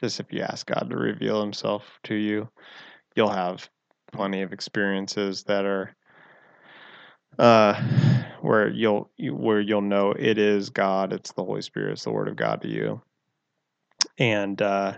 [0.00, 2.48] just if you ask God to reveal Himself to you,
[3.16, 3.68] you'll have
[4.12, 5.94] plenty of experiences that are,
[7.38, 7.74] uh,
[8.40, 12.28] where you'll where you'll know it is God, it's the Holy Spirit, it's the Word
[12.28, 13.00] of God to you,
[14.18, 14.94] and uh,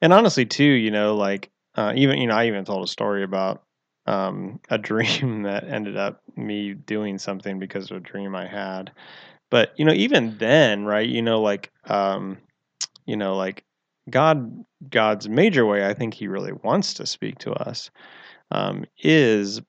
[0.00, 3.22] and honestly too, you know, like uh, even you know, I even told a story
[3.22, 3.62] about
[4.06, 8.92] um, a dream that ended up me doing something because of a dream I had.
[9.50, 11.08] But you know, even then, right?
[11.08, 12.38] You know, like um,
[13.06, 13.64] you know, like
[14.10, 17.90] God, God's major way, I think He really wants to speak to us,
[18.50, 19.60] um, is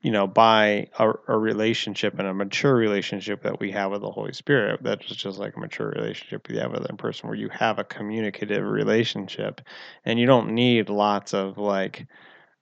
[0.00, 4.10] you know by a, a relationship and a mature relationship that we have with the
[4.10, 4.82] Holy Spirit.
[4.82, 7.84] That's just like a mature relationship you have with a person, where you have a
[7.84, 9.60] communicative relationship,
[10.04, 12.06] and you don't need lots of like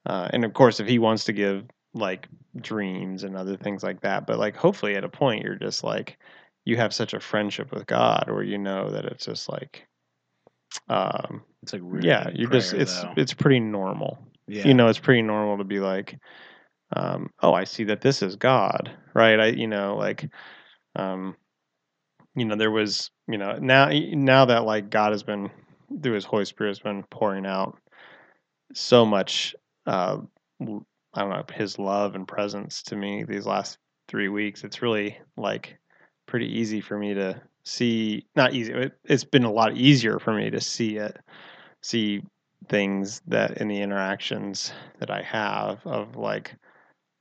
[0.05, 4.01] uh, and of course if he wants to give like dreams and other things like
[4.01, 6.17] that but like hopefully at a point you're just like
[6.65, 9.85] you have such a friendship with god where you know that it's just like
[10.89, 13.13] um it's like really yeah you're just it's though.
[13.17, 16.17] it's pretty normal yeah, you know it's pretty normal to be like
[16.95, 20.29] um oh i see that this is god right i you know like
[20.95, 21.35] um
[22.35, 25.49] you know there was you know now now that like god has been
[26.01, 27.77] through his holy spirit has been pouring out
[28.73, 30.17] so much uh
[31.13, 33.77] I don't know his love and presence to me these last
[34.07, 34.63] three weeks.
[34.63, 35.77] It's really like
[36.25, 38.25] pretty easy for me to see.
[38.35, 38.73] Not easy.
[38.73, 41.17] It, it's been a lot easier for me to see it,
[41.81, 42.23] see
[42.69, 46.55] things that in the interactions that I have of like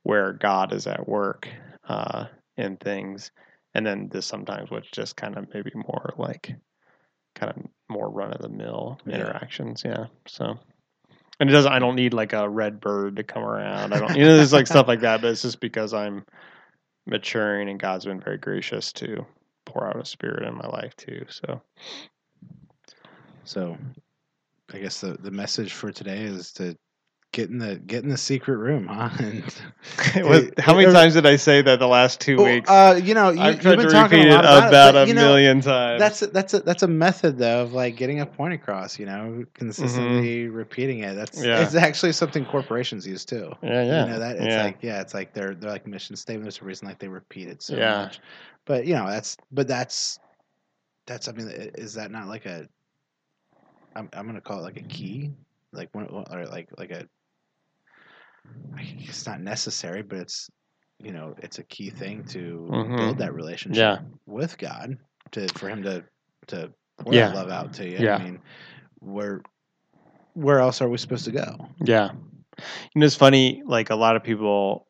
[0.02, 1.48] where God is at work
[1.88, 3.30] uh, in things,
[3.74, 6.54] and then this sometimes which just kind of maybe more like
[7.34, 9.14] kind of more run of the mill Yeah.
[9.16, 9.82] interactions.
[9.84, 10.06] Yeah.
[10.26, 10.58] So,
[11.38, 11.72] and it doesn't.
[11.72, 13.92] I don't need like a red bird to come around.
[13.92, 14.16] I don't.
[14.16, 15.20] You know, there's like stuff like that.
[15.22, 16.24] But it's just because I'm
[17.06, 19.26] maturing, and God's been very gracious to
[19.66, 21.24] pour out a spirit in my life too.
[21.28, 21.60] So,
[23.44, 23.76] So,
[24.72, 26.76] I guess the the message for today is to
[27.32, 29.08] get in the get in the secret room, huh?
[29.20, 29.44] And
[30.26, 32.68] What- how many or- times did I say that the last two Well, weeks?
[32.68, 35.06] uh, you know, you, tried been to talking repeat a it about, about it, a
[35.06, 36.00] you know, million times.
[36.00, 38.98] That's a, that's a that's a method though of like getting a point across.
[38.98, 41.14] You know, consistently repeating it.
[41.14, 41.48] That's Mm-hmm.
[41.48, 41.62] Yeah.
[41.62, 43.52] it's actually something corporations use too.
[43.62, 44.64] yeah, yeah, You know that it's yeah.
[44.64, 46.44] like yeah, it's like their they're like mission statement.
[46.46, 48.02] There's a reason like they repeat it so Yeah.
[48.02, 48.20] much.
[48.64, 50.18] But you know that's but that's
[51.06, 52.68] that's I mean is that not like a
[53.96, 55.30] I'm I'm gonna call it like a key
[55.72, 57.06] like one or like like a
[58.78, 60.48] it's not necessary, but it's
[61.02, 62.96] you know it's a key thing to Mhm.
[62.96, 64.96] build that relationship yeah, with God
[65.32, 66.04] to for him to
[66.48, 67.32] to pour Yeah.
[67.32, 67.98] love out to you.
[67.98, 68.16] Yeah.
[68.16, 68.40] I mean,
[69.00, 69.42] where
[70.34, 71.68] where else are we supposed to go?
[71.80, 72.10] yeah.
[72.94, 73.62] You know, it's funny.
[73.64, 74.86] Like a lot of people,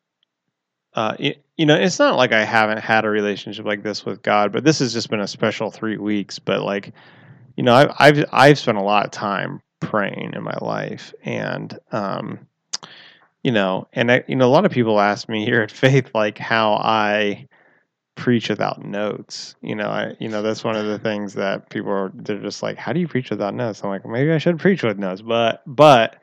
[0.93, 4.21] uh, it, you know, it's not like I haven't had a relationship like this with
[4.21, 6.37] God, but this has just been a special three weeks.
[6.37, 6.93] But like,
[7.55, 11.77] you know, I've I've, I've spent a lot of time praying in my life, and
[11.91, 12.39] um,
[13.43, 16.11] you know, and I, you know, a lot of people ask me here at Faith
[16.13, 17.47] like how I
[18.15, 19.55] preach without notes.
[19.61, 22.61] You know, I you know that's one of the things that people are they're just
[22.63, 23.83] like, how do you preach without notes?
[23.83, 26.17] I'm like, maybe I should preach with notes, but but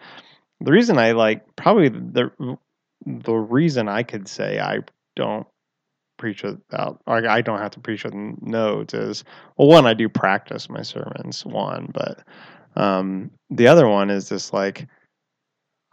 [0.61, 2.31] the reason I like probably the
[3.07, 4.78] the reason I could say I
[5.16, 5.46] don't
[6.18, 9.24] preach without I don't have to preach with notes is
[9.57, 12.24] well one I do practice my sermons one but
[12.74, 14.88] um the other one is just like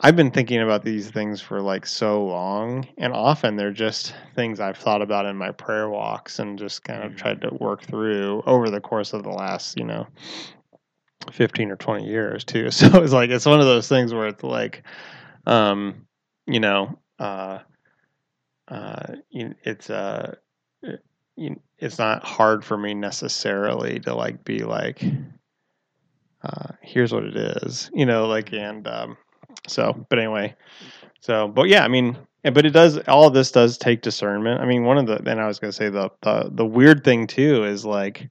[0.01, 4.59] I've been thinking about these things for like so long and often they're just things
[4.59, 7.17] I've thought about in my prayer walks and just kind of Mhm.
[7.17, 10.07] tried to work through over the course of the last you know
[11.31, 14.43] 15 or 20 years too so it's like it's one of those things where it's
[14.43, 14.83] like
[15.45, 16.05] um
[16.47, 17.59] you know uh
[18.67, 20.35] uh it's uh
[21.77, 25.03] it's not hard for me necessarily to like be like
[26.43, 29.17] uh here's what it is you know like and um
[29.67, 30.53] so but anyway
[31.21, 34.65] so but yeah i mean but it does all of this does take discernment i
[34.65, 37.27] mean one of the and i was going to say the, the the weird thing
[37.27, 38.29] too is like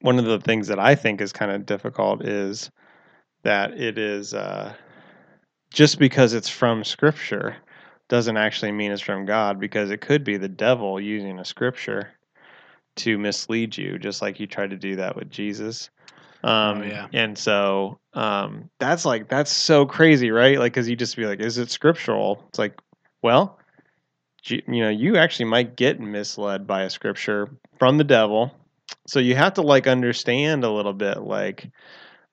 [0.00, 2.70] one of the things that I think is kind of difficult is
[3.42, 4.74] that it is uh,
[5.72, 7.56] just because it's from Scripture
[8.08, 12.08] doesn't actually mean it's from God because it could be the devil using a Scripture
[12.96, 15.90] to mislead you, just like he tried to do that with Jesus.
[16.42, 17.08] Um, yeah.
[17.12, 20.58] And so um, that's like that's so crazy, right?
[20.58, 22.44] Like, because you just be like, is it scriptural?
[22.48, 22.78] It's like,
[23.22, 23.58] well,
[24.44, 28.52] you, you know, you actually might get misled by a scripture from the devil
[29.06, 31.70] so you have to like understand a little bit like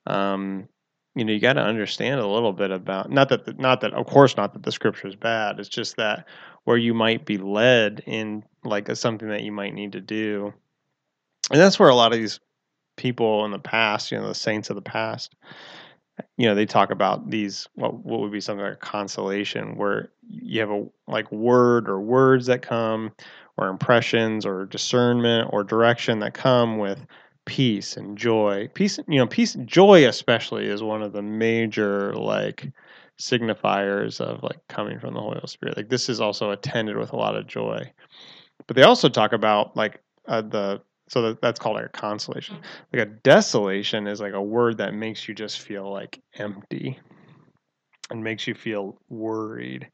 [0.05, 0.67] um
[1.15, 3.93] you know you got to understand a little bit about not that the, not that
[3.93, 6.27] of course not that the scripture is bad it's just that
[6.63, 10.53] where you might be led in like a, something that you might need to do
[11.51, 12.39] and that's where a lot of these
[12.97, 15.35] people in the past you know the saints of the past
[16.37, 20.59] you know they talk about these what what would be something like consolation where you
[20.59, 23.11] have a like word or words that come
[23.57, 27.05] or impressions or discernment or direction that come with
[27.45, 28.69] peace and joy.
[28.73, 32.71] Peace you know peace joy especially is one of the major like
[33.19, 35.77] signifiers of like coming from the holy spirit.
[35.77, 37.91] Like this is also attended with a lot of joy.
[38.67, 42.57] But they also talk about like uh, the so that, that's called like a consolation.
[42.93, 46.99] Like a desolation is like a word that makes you just feel like empty
[48.09, 49.89] and makes you feel worried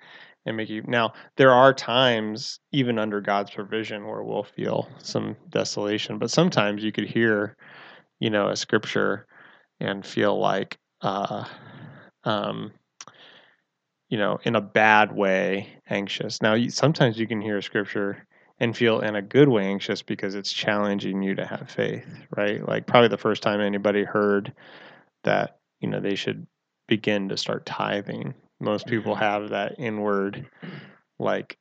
[0.46, 5.36] and make you now there are times even under god's provision where we'll feel some
[5.50, 7.56] desolation but sometimes you could hear
[8.20, 9.26] you know a scripture
[9.80, 11.46] and feel like uh
[12.26, 12.72] um
[14.10, 16.40] you know in a bad way anxious.
[16.40, 18.28] Now you, sometimes you can hear a scripture
[18.60, 22.66] and feel in a good way anxious because it's challenging you to have faith right?
[22.68, 24.54] Like probably the first time anybody heard
[25.24, 26.46] that you know they should
[26.88, 28.34] begin to start tithing.
[28.60, 29.24] Most people mm-hmm.
[29.24, 30.46] have that inward
[31.20, 31.58] like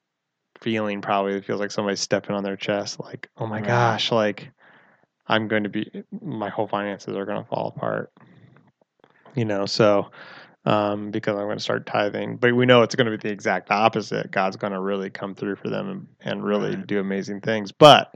[0.60, 3.66] feeling probably it feels like somebody's stepping on their chest like oh my Right.
[3.66, 4.50] gosh like
[5.26, 8.12] i'm going to be my whole finances are going to fall apart.
[9.34, 10.10] You know so
[10.64, 12.36] um, because I'm going to start tithing.
[12.36, 14.30] But we know it's going to be the exact opposite.
[14.30, 16.86] God's going to really come through for them and, and really Right.
[16.86, 17.72] do amazing things.
[17.72, 18.14] But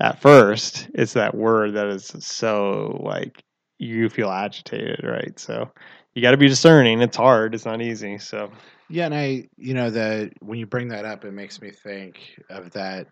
[0.00, 3.42] at first, it's that word that is so like
[3.78, 5.38] you feel agitated, right?
[5.38, 5.70] So
[6.14, 7.00] you got to be discerning.
[7.02, 7.54] It's hard.
[7.54, 8.18] It's not easy.
[8.18, 8.50] So
[8.88, 12.38] Yeah, and I, you know, the when you bring that up, it makes me think
[12.50, 13.06] of that,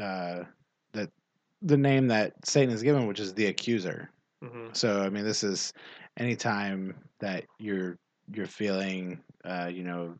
[0.00, 0.44] uh,
[0.92, 1.10] that
[1.62, 4.10] the name that Satan is given, which is the accuser.
[4.74, 5.72] So, I mean, this is
[6.16, 7.98] anytime that you're
[8.32, 10.16] you're feeling, uh, you know,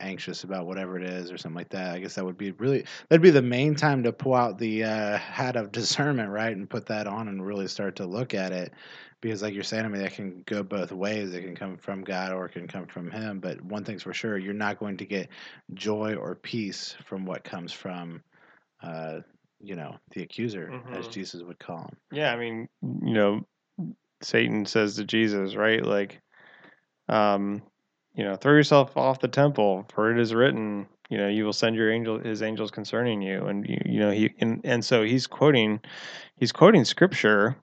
[0.00, 1.94] anxious about whatever it is or something like that.
[1.94, 4.84] I guess that would be really that'd be the main time to pull out the
[4.84, 8.52] uh, hat of discernment, right, and put that on and really start to look at
[8.52, 8.72] it.
[9.22, 11.32] Because, like you're saying, I mean, that can go both ways.
[11.34, 13.40] It can come from God or it can come from Him.
[13.40, 15.30] But one thing's for sure: you're not going to get
[15.74, 18.22] joy or peace from what comes from,
[18.82, 19.20] uh,
[19.60, 21.08] you know, the accuser, as Mhm.
[21.08, 21.96] Jesus would call him.
[22.12, 23.46] Yeah, I mean, you know,
[24.26, 25.84] Satan says to Jesus, right?
[25.84, 26.20] Like,
[27.08, 27.62] um,
[28.14, 31.52] you know, throw yourself off the temple, for it is written, you know, you will
[31.52, 35.04] send your angel, his angels concerning you, and you, you know, he and and so
[35.04, 35.80] he's quoting,
[36.36, 37.56] he's quoting scripture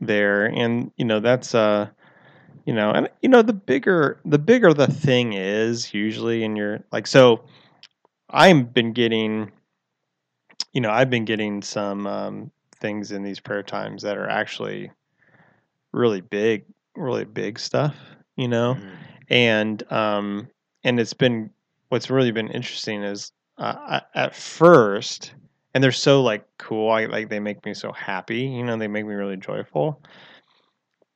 [0.00, 1.88] there, and you know, that's uh,
[2.64, 6.82] you know, and you know, the bigger the bigger the thing is, usually in your
[6.92, 7.44] like, so
[8.30, 9.52] I've been getting,
[10.72, 12.50] you know, I've been getting some um,
[12.80, 14.90] things in these prayer times that are actually
[15.92, 16.64] really big,
[16.96, 17.96] really big stuff,
[18.36, 18.96] you know, Mhm.
[19.30, 20.48] and um,
[20.84, 21.50] and it's been
[21.88, 25.34] what's really been interesting is uh, I- at first,
[25.74, 28.88] and they're so like cool, I like they make me so happy, you know, they
[28.88, 30.02] make me really joyful.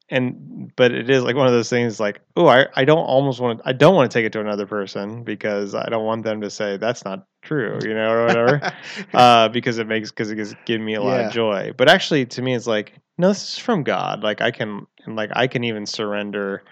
[0.08, 3.40] And but it is like one of those things like, oh, I, I don't almost
[3.40, 6.24] want to I don't want to take it to another person because I don't want
[6.24, 8.72] them to say that's not true, you know, or whatever
[9.14, 11.26] uh, because it makes because it gives giving me a lot Yeah.
[11.26, 11.72] of joy.
[11.76, 14.22] But actually, to me, it's like no, this is from God.
[14.22, 16.62] Like I can and like I can even surrender.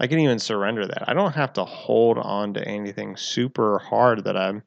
[0.00, 1.08] I can even surrender that.
[1.08, 4.62] I don't have to hold on to anything super hard that I'm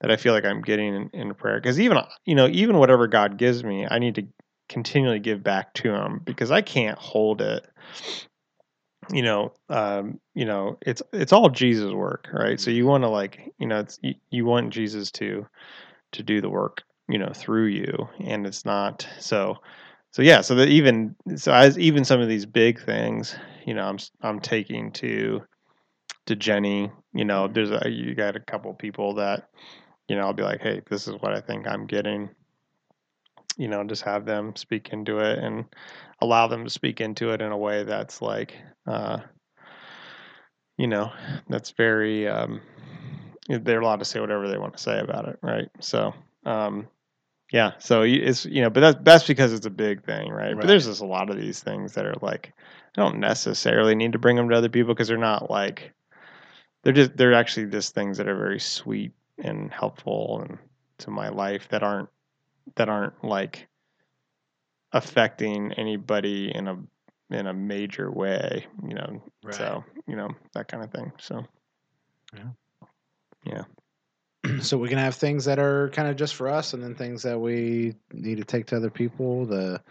[0.00, 1.60] that I feel like I'm getting in, in prayer.
[1.60, 4.26] Because even you know even whatever God gives me, I need to
[4.68, 7.66] continually give back to Him because I can't hold it.
[9.12, 12.60] You know, um, you know, it's it's all Jesus' work, right?
[12.60, 15.46] So you want to like, you know, it's you, you want Jesus to
[16.12, 19.56] to do the work you know through you and it's not so
[20.12, 23.34] so yeah so that even so as even some of these big things
[23.66, 25.42] you know i'm I'm taking to
[26.26, 27.54] to jenny you know Mhm.
[27.54, 29.48] there's a you got a couple people that
[30.08, 32.30] you know i'll be like hey this is what i think i'm getting
[33.58, 35.66] you know just have them speak into it and
[36.20, 38.54] allow them to speak into it in a way that's like
[38.86, 39.18] uh
[40.78, 41.12] you know
[41.48, 42.60] that's very um
[43.48, 46.14] they're allowed to say whatever they want to say about it right so
[46.46, 46.88] um
[47.50, 50.54] yeah, so it's you know, but that's that's because it's a big thing, right?
[50.54, 52.52] But there's just a lot of these things that are like
[52.96, 55.92] I don't necessarily need to bring them to other people because they're not like
[56.82, 60.58] they're just they're actually just things that are very sweet and helpful and
[60.98, 62.10] to my life that aren't
[62.76, 63.68] that aren't like
[64.92, 66.78] affecting anybody in a
[67.30, 69.22] in a major way, you know.
[69.42, 69.54] Right.
[69.54, 71.12] So, you know, that kind of thing.
[71.18, 71.44] So,
[72.34, 72.50] Yeah.
[73.44, 73.64] Yeah.
[74.60, 77.22] so we can have things that are kind of just for us and then things
[77.22, 79.82] that we need to take to other people the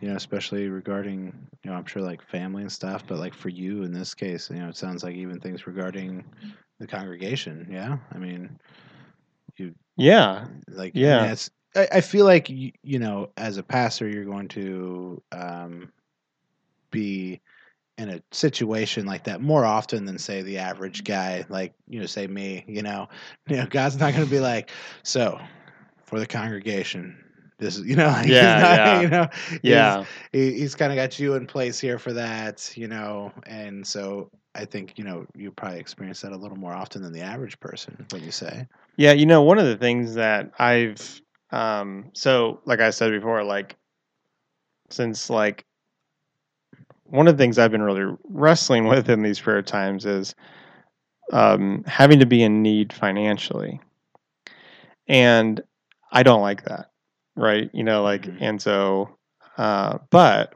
[0.00, 3.48] you know especially regarding you know i'm sure like family and stuff but like for
[3.48, 6.24] you in this case you know it sounds like even things regarding
[6.80, 8.58] the congregation yeah i mean
[9.56, 10.46] you yeah.
[10.68, 11.22] like I Yeah.
[11.22, 15.22] mean, it's I, I feel like you, you know as a pastor you're going to
[15.32, 15.92] um
[16.90, 17.40] be
[17.98, 22.06] in a situation like that more often than say the average guy like you know
[22.06, 23.08] say me you know
[23.48, 24.70] you know god's not going to be like
[25.02, 25.38] so
[26.04, 27.18] for the congregation
[27.58, 29.02] this is you know like, he's Yeah, not, yeah.
[29.02, 30.04] you know he's, Yeah.
[30.32, 34.30] he, he's kind of got you in place here for that you know and so
[34.54, 37.58] i think you know you probably experience that a little more often than the average
[37.60, 38.66] person what you say
[38.96, 41.21] Yeah, you know, one of the things that I've
[41.52, 43.76] um so like I said before, like
[44.90, 45.64] since like
[47.04, 50.34] one of the things I've been really wrestling with in these prayer times is
[51.32, 53.80] um having to be in need financially.
[55.08, 55.60] And
[56.12, 56.90] I don't like that.
[57.36, 57.70] Right?
[57.72, 58.38] You know, like Mhm.
[58.40, 59.16] and so
[59.58, 60.54] uh but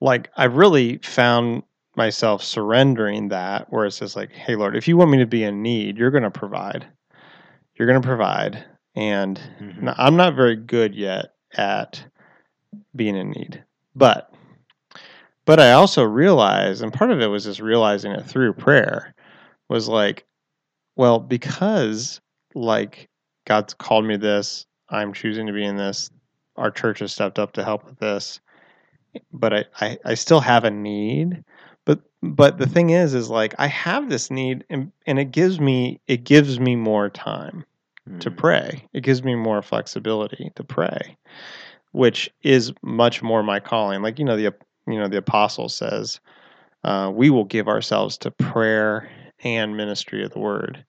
[0.00, 1.62] like I've really found
[1.96, 5.44] myself surrendering that where it's just like, hey Lord, if you want me to be
[5.44, 6.86] in need, you're gonna provide.
[7.76, 8.64] You're gonna provide.
[8.96, 9.94] And Mhm.
[9.98, 12.04] I'm not very good yet at
[12.96, 13.62] being in need,
[13.94, 14.32] but
[15.44, 19.14] but I also realized, and part of it was just realizing it through prayer,
[19.68, 20.26] was like,
[20.96, 22.20] well, because
[22.54, 23.08] like
[23.46, 26.10] God's called me this, I'm choosing to be in this.
[26.56, 28.40] Our church has stepped up to help with this,
[29.32, 31.44] but I I, I still have a need.
[31.84, 35.60] But but the thing is is like I have this need and, and it gives
[35.60, 37.64] me it gives me more time
[38.20, 38.36] to Mm.
[38.36, 38.88] pray.
[38.92, 41.16] It gives me more flexibility to pray,
[41.92, 44.02] which is much more my calling.
[44.02, 44.54] Like you know the
[44.86, 46.20] you know the apostle says,
[46.84, 49.08] uh, "We will give ourselves to prayer
[49.42, 50.84] and ministry of the word."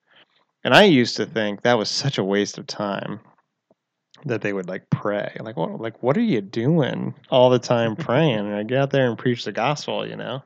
[0.64, 3.20] And I used to think that was such a waste of time
[4.24, 5.36] that they would like pray.
[5.40, 5.80] Like what?
[5.80, 8.38] Like what are you doing all the time praying?
[8.38, 10.42] And I get out there and preach the gospel, you know.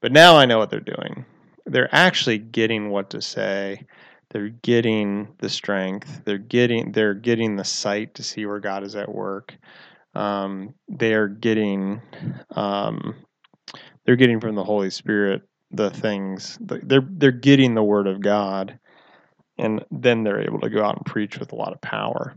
[0.00, 1.24] But now I know what they're doing.
[1.66, 3.84] They're actually getting what to say
[4.30, 6.22] they're getting the strength.
[6.24, 9.56] They're getting they're getting the sight to see where god is at work.
[10.14, 12.02] Um, they're getting
[12.50, 13.14] um,
[14.04, 18.78] they're getting from the holy spirit the things they're they're getting the word of god
[19.58, 22.34] and then they're able to go out and preach with a lot of power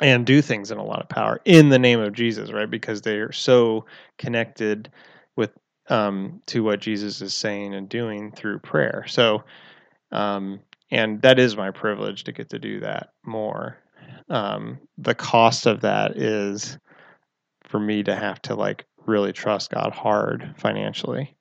[0.00, 2.68] and do things in a lot of power in the name of jesus right?
[2.70, 3.84] Because they're so
[4.18, 4.90] connected
[5.36, 5.50] with
[5.88, 9.04] um, to what jesus is saying and doing through prayer.
[9.06, 9.44] So
[10.10, 10.58] um,
[10.90, 13.78] and that is my privilege to get to do that more.
[14.28, 16.78] Um, the cost of that is
[17.64, 21.36] for me to have to like really trust God hard financially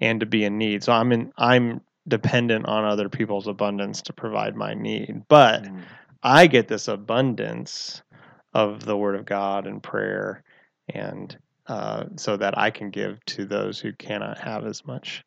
[0.00, 0.82] and to be in need.
[0.82, 5.22] So I'm in I'm dependent on other people's abundance to provide my need.
[5.28, 5.82] But Mm.
[6.22, 8.02] I get this abundance
[8.54, 10.42] of the word of God and prayer
[10.88, 11.36] and
[11.68, 15.24] uh, so that I can give to those who cannot have as much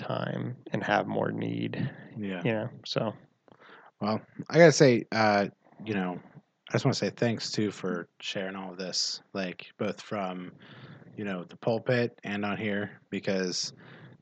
[0.00, 2.42] time and have more need Yeah.
[2.44, 3.14] you know so.
[4.00, 5.46] Well, I gotta say, uh,
[5.84, 6.18] you know,
[6.68, 10.52] I just want to say thanks too for sharing all of this, like both from,
[11.16, 13.72] you know, the pulpit and on here, because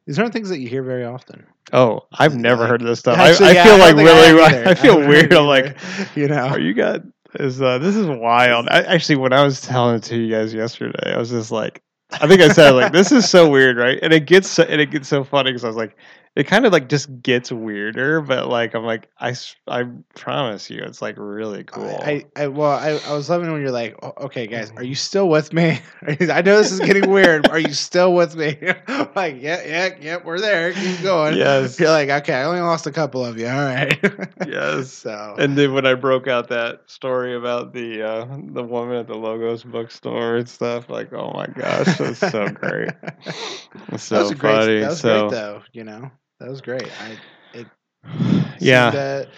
[0.07, 1.47] these aren't things that you hear very often.
[1.73, 3.19] oh i've never Like, heard of this stuff.
[3.19, 5.77] Actually, i, yeah, feel don't like think I really I, feel weird i'm like
[6.17, 7.03] you know, are you got
[7.35, 8.69] is uh this is wild.
[8.71, 11.83] I, actually when i was telling it to you guys yesterday i was just like
[12.13, 13.99] i think i said like this is so weird right?
[14.03, 15.97] And it gets so, and it gets so funny because i was like
[16.39, 19.35] it kind of like just gets weirder but like i'm like I,
[19.67, 19.85] I
[20.15, 23.71] promise you it's like really cool I, I well, I, I was loving when you're
[23.71, 25.81] like, "Oh, okay, guys, are you still with me?
[26.07, 27.49] I know this is getting weird.
[27.49, 28.57] Are you still with me?
[29.15, 30.73] Like, yeah, yeah, yeah, we're there.
[30.73, 31.37] Keep going.
[31.37, 31.79] Yes.
[31.81, 33.49] You're like, okay, I only lost a couple of you.
[33.49, 33.99] All right.
[34.47, 34.93] Yes.
[34.93, 39.09] So And then when I broke out that story about the uh, the woman at
[39.09, 42.91] the Logos bookstore and stuff, like, oh my gosh, that's so great.
[43.97, 44.55] So that was a great.
[44.55, 44.81] funny.
[44.81, 45.63] That was so great, though.
[45.73, 46.11] You know,
[46.41, 46.91] that was great.
[47.01, 47.19] I
[48.61, 49.29] yeah, to-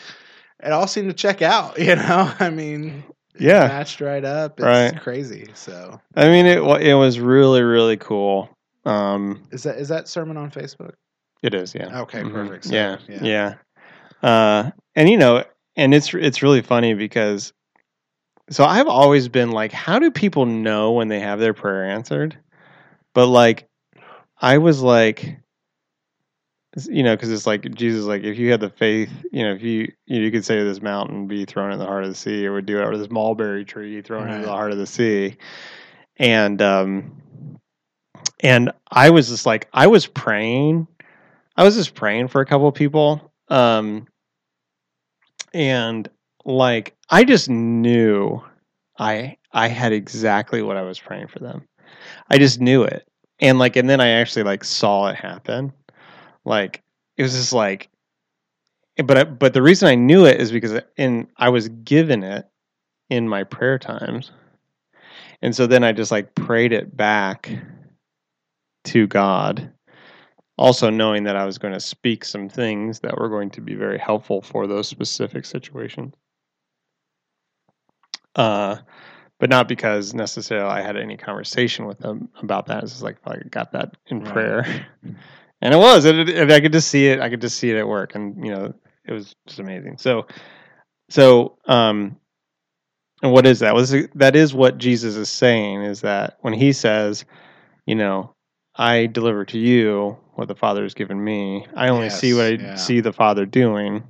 [0.63, 1.79] it all seemed to check out.
[1.81, 3.69] You know, I mean, it Yeah.
[3.69, 4.61] matched right up.
[4.61, 5.01] It's Right.
[5.01, 5.49] crazy.
[5.55, 8.51] So I mean it it was really really cool.
[8.85, 10.95] Um, is that is that sermon on Facebook?
[11.43, 12.01] it is, yeah.
[12.03, 12.33] Okay, Mhm.
[12.33, 12.65] perfect.
[12.67, 13.25] So, yeah, yeah.
[13.25, 13.55] yeah.
[14.23, 15.45] Uh, and you know,
[15.77, 17.53] and it's it's really funny because
[18.51, 22.37] so I've always been like, how do people know when they have their prayer answered?
[23.15, 23.67] But like,
[24.41, 25.39] I was like,
[26.89, 29.63] you know, because it's like Jesus, like if you had the faith, you know, if
[29.63, 32.45] you you could say to this mountain, be thrown in the heart of the sea,
[32.45, 35.37] it would do it, or this mulberry tree thrown into the heart of the sea,
[36.17, 37.11] and um,
[38.41, 40.87] and I was just like, I was praying,
[41.57, 44.07] I was just praying for a couple of people, um,
[45.53, 46.09] and
[46.45, 48.43] like I just knew
[48.99, 51.67] I I had exactly what I was praying for them.
[52.29, 53.07] I just knew it.
[53.41, 55.73] And like and then I actually like saw it happen.
[56.45, 56.83] Like
[57.17, 57.89] it was just like
[59.05, 62.49] but I, but the reason I knew it is because in I was given it
[63.09, 64.33] in my prayer times.
[65.43, 67.51] And so then I just like prayed it back
[68.85, 69.73] to God.
[70.59, 73.75] Also knowing that I was going to speak some things that were going to be
[73.75, 76.15] very helpful for those specific situations.
[78.37, 78.77] Uh
[79.39, 82.83] but not because necessarily I had any conversation with them about that.
[82.85, 84.33] It's just like I got that in Right.
[84.33, 84.87] prayer,
[85.61, 87.21] and it was, and, it, I could just see it.
[87.21, 89.99] I could just see it at work, and you know, it was just amazing.
[89.99, 90.27] So,
[91.09, 92.17] so, um,
[93.23, 93.75] and what is that?
[93.75, 97.25] Was that is what Jesus is saying is that when he says,
[97.87, 98.35] you know,
[98.77, 101.67] I deliver to you what the Father has given me.
[101.77, 102.75] I only see what I yeah.
[102.77, 104.03] see the Father doing.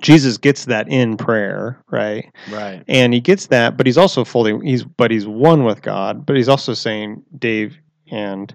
[0.00, 2.30] Jesus gets that in prayer, right?
[2.50, 2.84] Right.
[2.86, 6.36] and he gets that but he's also fully he's but he's one with god but
[6.36, 7.78] he's also saying dave
[8.10, 8.54] and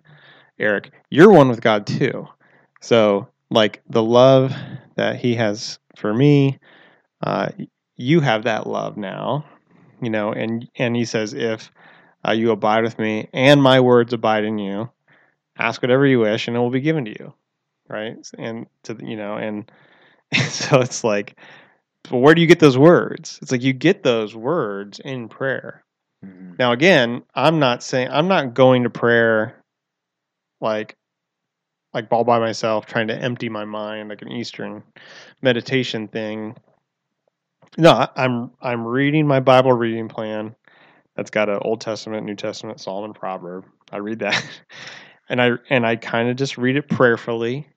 [0.61, 2.27] eric you're one with god too.
[2.81, 4.53] So like the love
[4.95, 6.59] that he has for me
[7.23, 7.49] uh,
[7.97, 9.45] you have that love now
[10.01, 11.71] you know and and he says if
[12.27, 14.89] uh, you abide with me and my words abide in you
[15.57, 17.33] ask whatever you wish and it will be given to you
[17.89, 18.17] right?
[18.37, 19.71] And to you know and
[20.49, 21.37] so it's like
[22.09, 23.39] but where do you get those words?
[23.41, 25.83] It's like you get those words in prayer.
[26.25, 26.57] Mhm.
[26.59, 29.60] now again i'm not saying i'm not going to prayer
[30.61, 30.95] like
[31.93, 34.83] like all by myself, trying to empty my mind, like an Eastern
[35.41, 36.55] meditation thing.
[37.77, 40.55] No, I'm I'm reading my Bible reading plan.
[41.15, 43.65] That's got an Old Testament, New Testament, Psalm, and Proverb.
[43.91, 44.43] I read that,
[45.29, 47.67] and I and I kind of just read it prayerfully.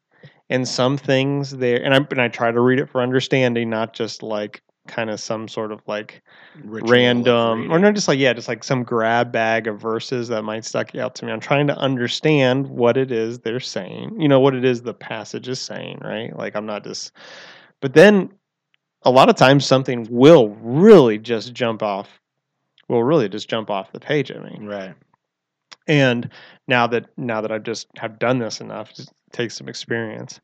[0.50, 3.94] And some things there, and I and I try to read it for understanding, not
[3.94, 6.22] just like kind of some sort of like
[6.62, 10.42] Ritual random or not just like yeah just like some grab bag of verses that
[10.42, 14.28] might stuck out to me i'm trying to understand what it is they're saying you
[14.28, 17.12] know what it is the passage is saying right like i'm not just
[17.80, 18.30] but then
[19.02, 22.20] a lot of times something will really just jump off
[22.88, 24.94] will really just jump off the page i mean Right.
[25.88, 26.28] and
[26.68, 30.40] now that now that I've just have done this enough, it takes some experience.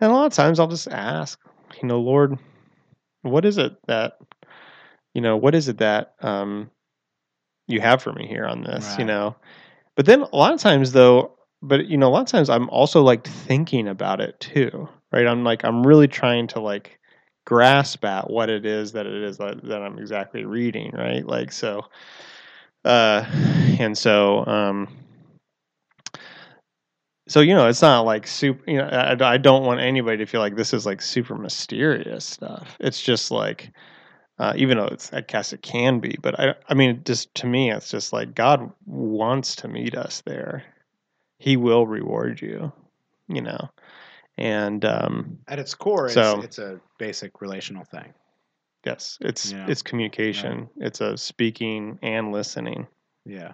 [0.00, 1.40] And a lot of times I'll just ask,
[1.80, 2.38] you know, Lord,
[3.22, 4.18] what is it that
[5.14, 6.70] you know, what is it that um
[7.68, 9.36] you have for me here on this, you know?
[9.96, 12.68] But then a lot of times though, but you know, a lot of times I'm
[12.70, 15.26] also like thinking about it too, right?
[15.26, 16.98] I'm like I'm really trying to like
[17.44, 21.26] grasp at what it is that it is that, that I'm exactly reading, right?
[21.26, 21.84] Like so
[22.84, 23.24] uh
[23.78, 24.88] and so um
[27.28, 30.26] so you know it's not like super you know I, I don't want anybody to
[30.26, 33.70] feel like this is like super mysterious stuff it's just like
[34.38, 37.46] uh, even though it's i guess it can be but i i mean just to
[37.46, 40.64] me it's just like god wants to meet us there
[41.38, 42.72] he will reward you
[43.28, 43.68] you know
[44.38, 48.12] and um At its core, it's, So- it's a basic relational thing.
[48.84, 49.66] yes it's Yeah.
[49.68, 52.86] it's communication it's a speaking and listening
[53.24, 53.52] Yeah.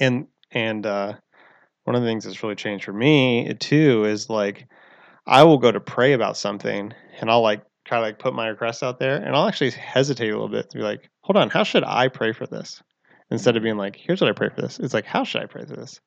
[0.00, 1.14] and and uh
[1.84, 4.66] one of the things that's really changed for me too is like
[5.26, 8.48] I will go to pray about something and I'll like try to like put my
[8.48, 11.50] request out there and I'll actually hesitate a little bit to be like, hold on,
[11.50, 12.82] how should I pray for this?
[13.30, 14.78] Instead of being like, here's what I pray for this.
[14.78, 16.00] It's like, how should I pray for this?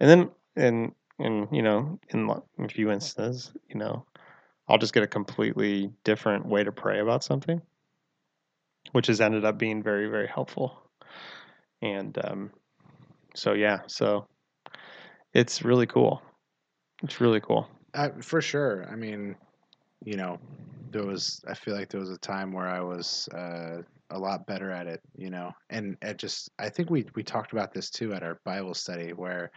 [0.00, 4.04] And then in in you know, in a few instances, you know,
[4.68, 7.60] I'll just get a completely different way to pray about something,
[8.92, 10.78] which has ended up being very, very helpful.
[11.80, 12.50] And um
[13.34, 14.26] so yeah, so
[15.34, 16.22] it's really cool.
[17.02, 17.68] It's really cool.
[17.94, 18.86] Uh, for sure.
[18.90, 19.36] I mean,
[20.04, 20.38] you know,
[20.90, 21.42] there was.
[21.48, 24.86] I feel like there was a time where I was uh, a lot better at
[24.86, 25.00] it.
[25.16, 26.50] You know, and it just.
[26.58, 29.50] I think we we talked about this too at our Bible study, where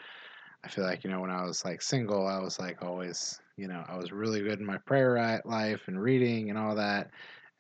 [0.63, 3.39] I feel like you know when I was like single, I was like always.
[3.57, 7.09] You know, I was really good in my prayer life and reading and all that,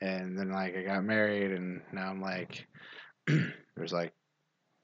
[0.01, 2.67] and then like I got married, and now I'm like,
[3.27, 4.13] there's like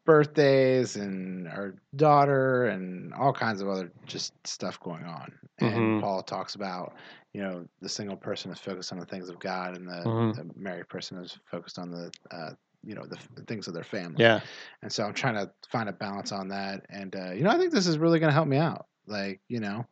[0.06, 5.32] birthdays and our daughter and all kinds of other just stuff going on.
[5.60, 6.02] And Mhm.
[6.02, 6.96] Paul talks about,
[7.34, 10.36] you know, the single person is focused on the things of God and the, Mhm.
[10.36, 12.52] the married person is focused on the, uh,
[12.84, 14.22] you know, the, the things of their family.
[14.22, 14.42] Yeah.
[14.82, 16.86] And so I'm trying to find a balance on that.
[16.90, 18.88] And, uh, you know, I think this is really going to help me out.
[19.06, 19.86] Like, you know,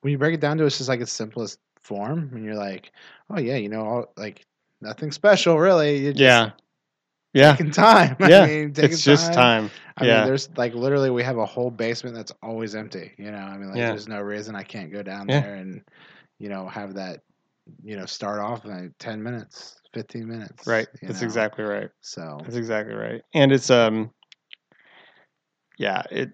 [0.00, 2.92] when you break it down to it's just like its simplest form and you're like,
[3.28, 4.46] oh yeah, you know, all, like
[4.80, 6.04] nothing special really.
[6.12, 6.50] Just Yeah.
[7.32, 7.52] Yeah.
[7.52, 8.16] taking time.
[8.20, 8.42] Yeah.
[8.42, 9.70] I mean, taking It's just time.
[9.96, 10.18] I yeah.
[10.18, 13.12] mean, there's like literally we have a whole basement that's always empty.
[13.18, 13.90] You know, I mean, like Yeah.
[13.90, 15.40] there's no reason I can't go down Yeah.
[15.40, 15.82] there and
[16.38, 17.20] you know have that
[17.82, 20.66] you know start off in like ten minutes, fifteen minutes.
[20.66, 20.88] Right.
[21.02, 21.26] That's know?
[21.26, 21.90] exactly right.
[22.00, 23.22] So That's exactly right.
[23.34, 24.10] And it's um
[25.78, 26.30] yeah, it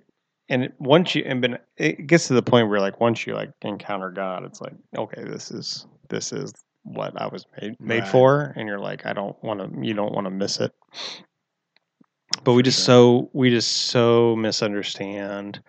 [0.49, 3.34] and it, once you and been it gets to the point where like once you
[3.34, 6.53] like encounter God, it's like, okay, this is this is
[6.84, 8.09] what I was made made Right.
[8.09, 10.72] for and you're like I don't want to you don't want to miss it.
[12.44, 15.61] But we just so we just so misunderstand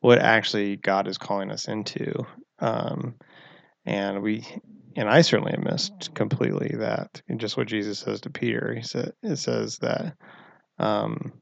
[0.00, 2.26] what actually God is calling us into.
[2.58, 3.14] Um
[3.84, 4.46] and we
[4.96, 8.74] and I certainly have missed completely that and just what Jesus says to Peter.
[8.74, 10.16] He said it says that
[10.78, 11.32] um,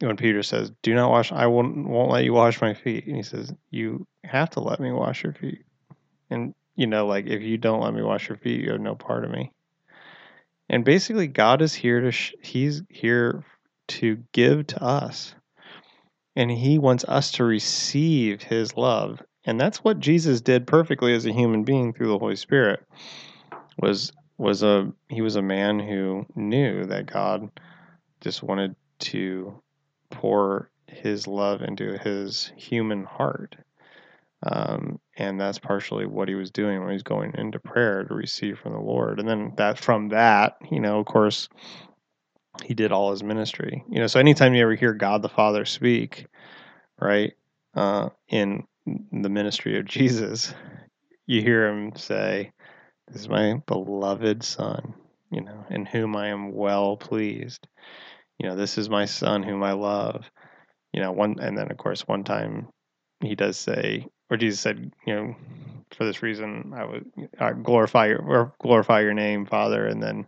[0.00, 3.16] when Peter says, "Do not wash, I won't won't let you wash my feet," and
[3.16, 5.64] he says, "You have to let me wash your feet."
[6.30, 8.94] And you know, like if you don't let me wash your feet, you have no
[8.94, 9.52] part of me.
[10.68, 13.44] And basically, God is here to sh- He's here
[13.88, 15.34] to give to us,
[16.36, 21.24] and He wants us to receive His love, and that's what Jesus did perfectly as
[21.24, 22.84] a human being through the Holy Spirit.
[23.78, 27.50] Was was a he was a man who knew that God
[28.20, 29.60] just wanted to
[30.10, 33.56] pour his love into his human heart.
[34.42, 38.58] Um, and that's partially what he was doing when he's going into prayer to receive
[38.58, 39.18] from the Lord.
[39.18, 41.48] And then that from that, you know, of course,
[42.64, 43.84] he did all his ministry.
[43.88, 46.26] You know, so anytime you ever hear God the Father speak,
[47.00, 47.32] right,
[47.74, 50.54] uh, in the ministry of Jesus,
[51.26, 52.52] you hear him say,
[53.08, 54.94] This is my beloved son,
[55.30, 57.66] you know, in whom I am well pleased
[58.38, 60.30] you know this is my son whom i love
[60.92, 62.68] you know one and then of course one time
[63.20, 65.36] he does say where Jesus said, you know,
[65.96, 70.26] for this reason I would uh, glorify your or glorify your name, Father, and then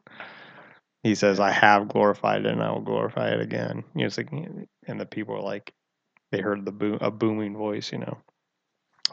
[1.03, 3.85] he says, I have glorified it and I will glorify it again.
[3.95, 5.73] You know, it's like, and the people are like,
[6.31, 8.19] they heard the boom, a booming voice, you know.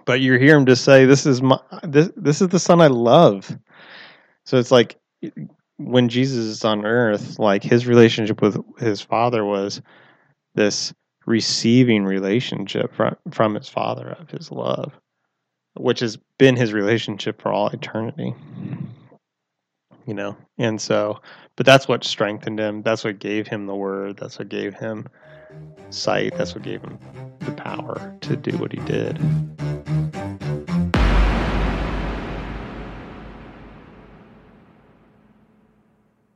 [0.05, 2.87] But you hear him just say, "This is my this this is the son I
[2.87, 3.57] love."
[4.45, 4.97] So it's like
[5.77, 9.81] when Jesus is on earth, like his relationship with his father was
[10.55, 10.93] this
[11.27, 14.93] receiving relationship from, from his father of his love,
[15.75, 18.33] which has been his relationship for all eternity.
[20.07, 21.19] You know, and so,
[21.57, 22.81] but that's what strengthened him.
[22.81, 24.17] That's what gave him the word.
[24.17, 25.07] That's what gave him
[25.89, 26.33] sight.
[26.37, 26.97] That's what gave him
[27.41, 29.19] the power to do what he did.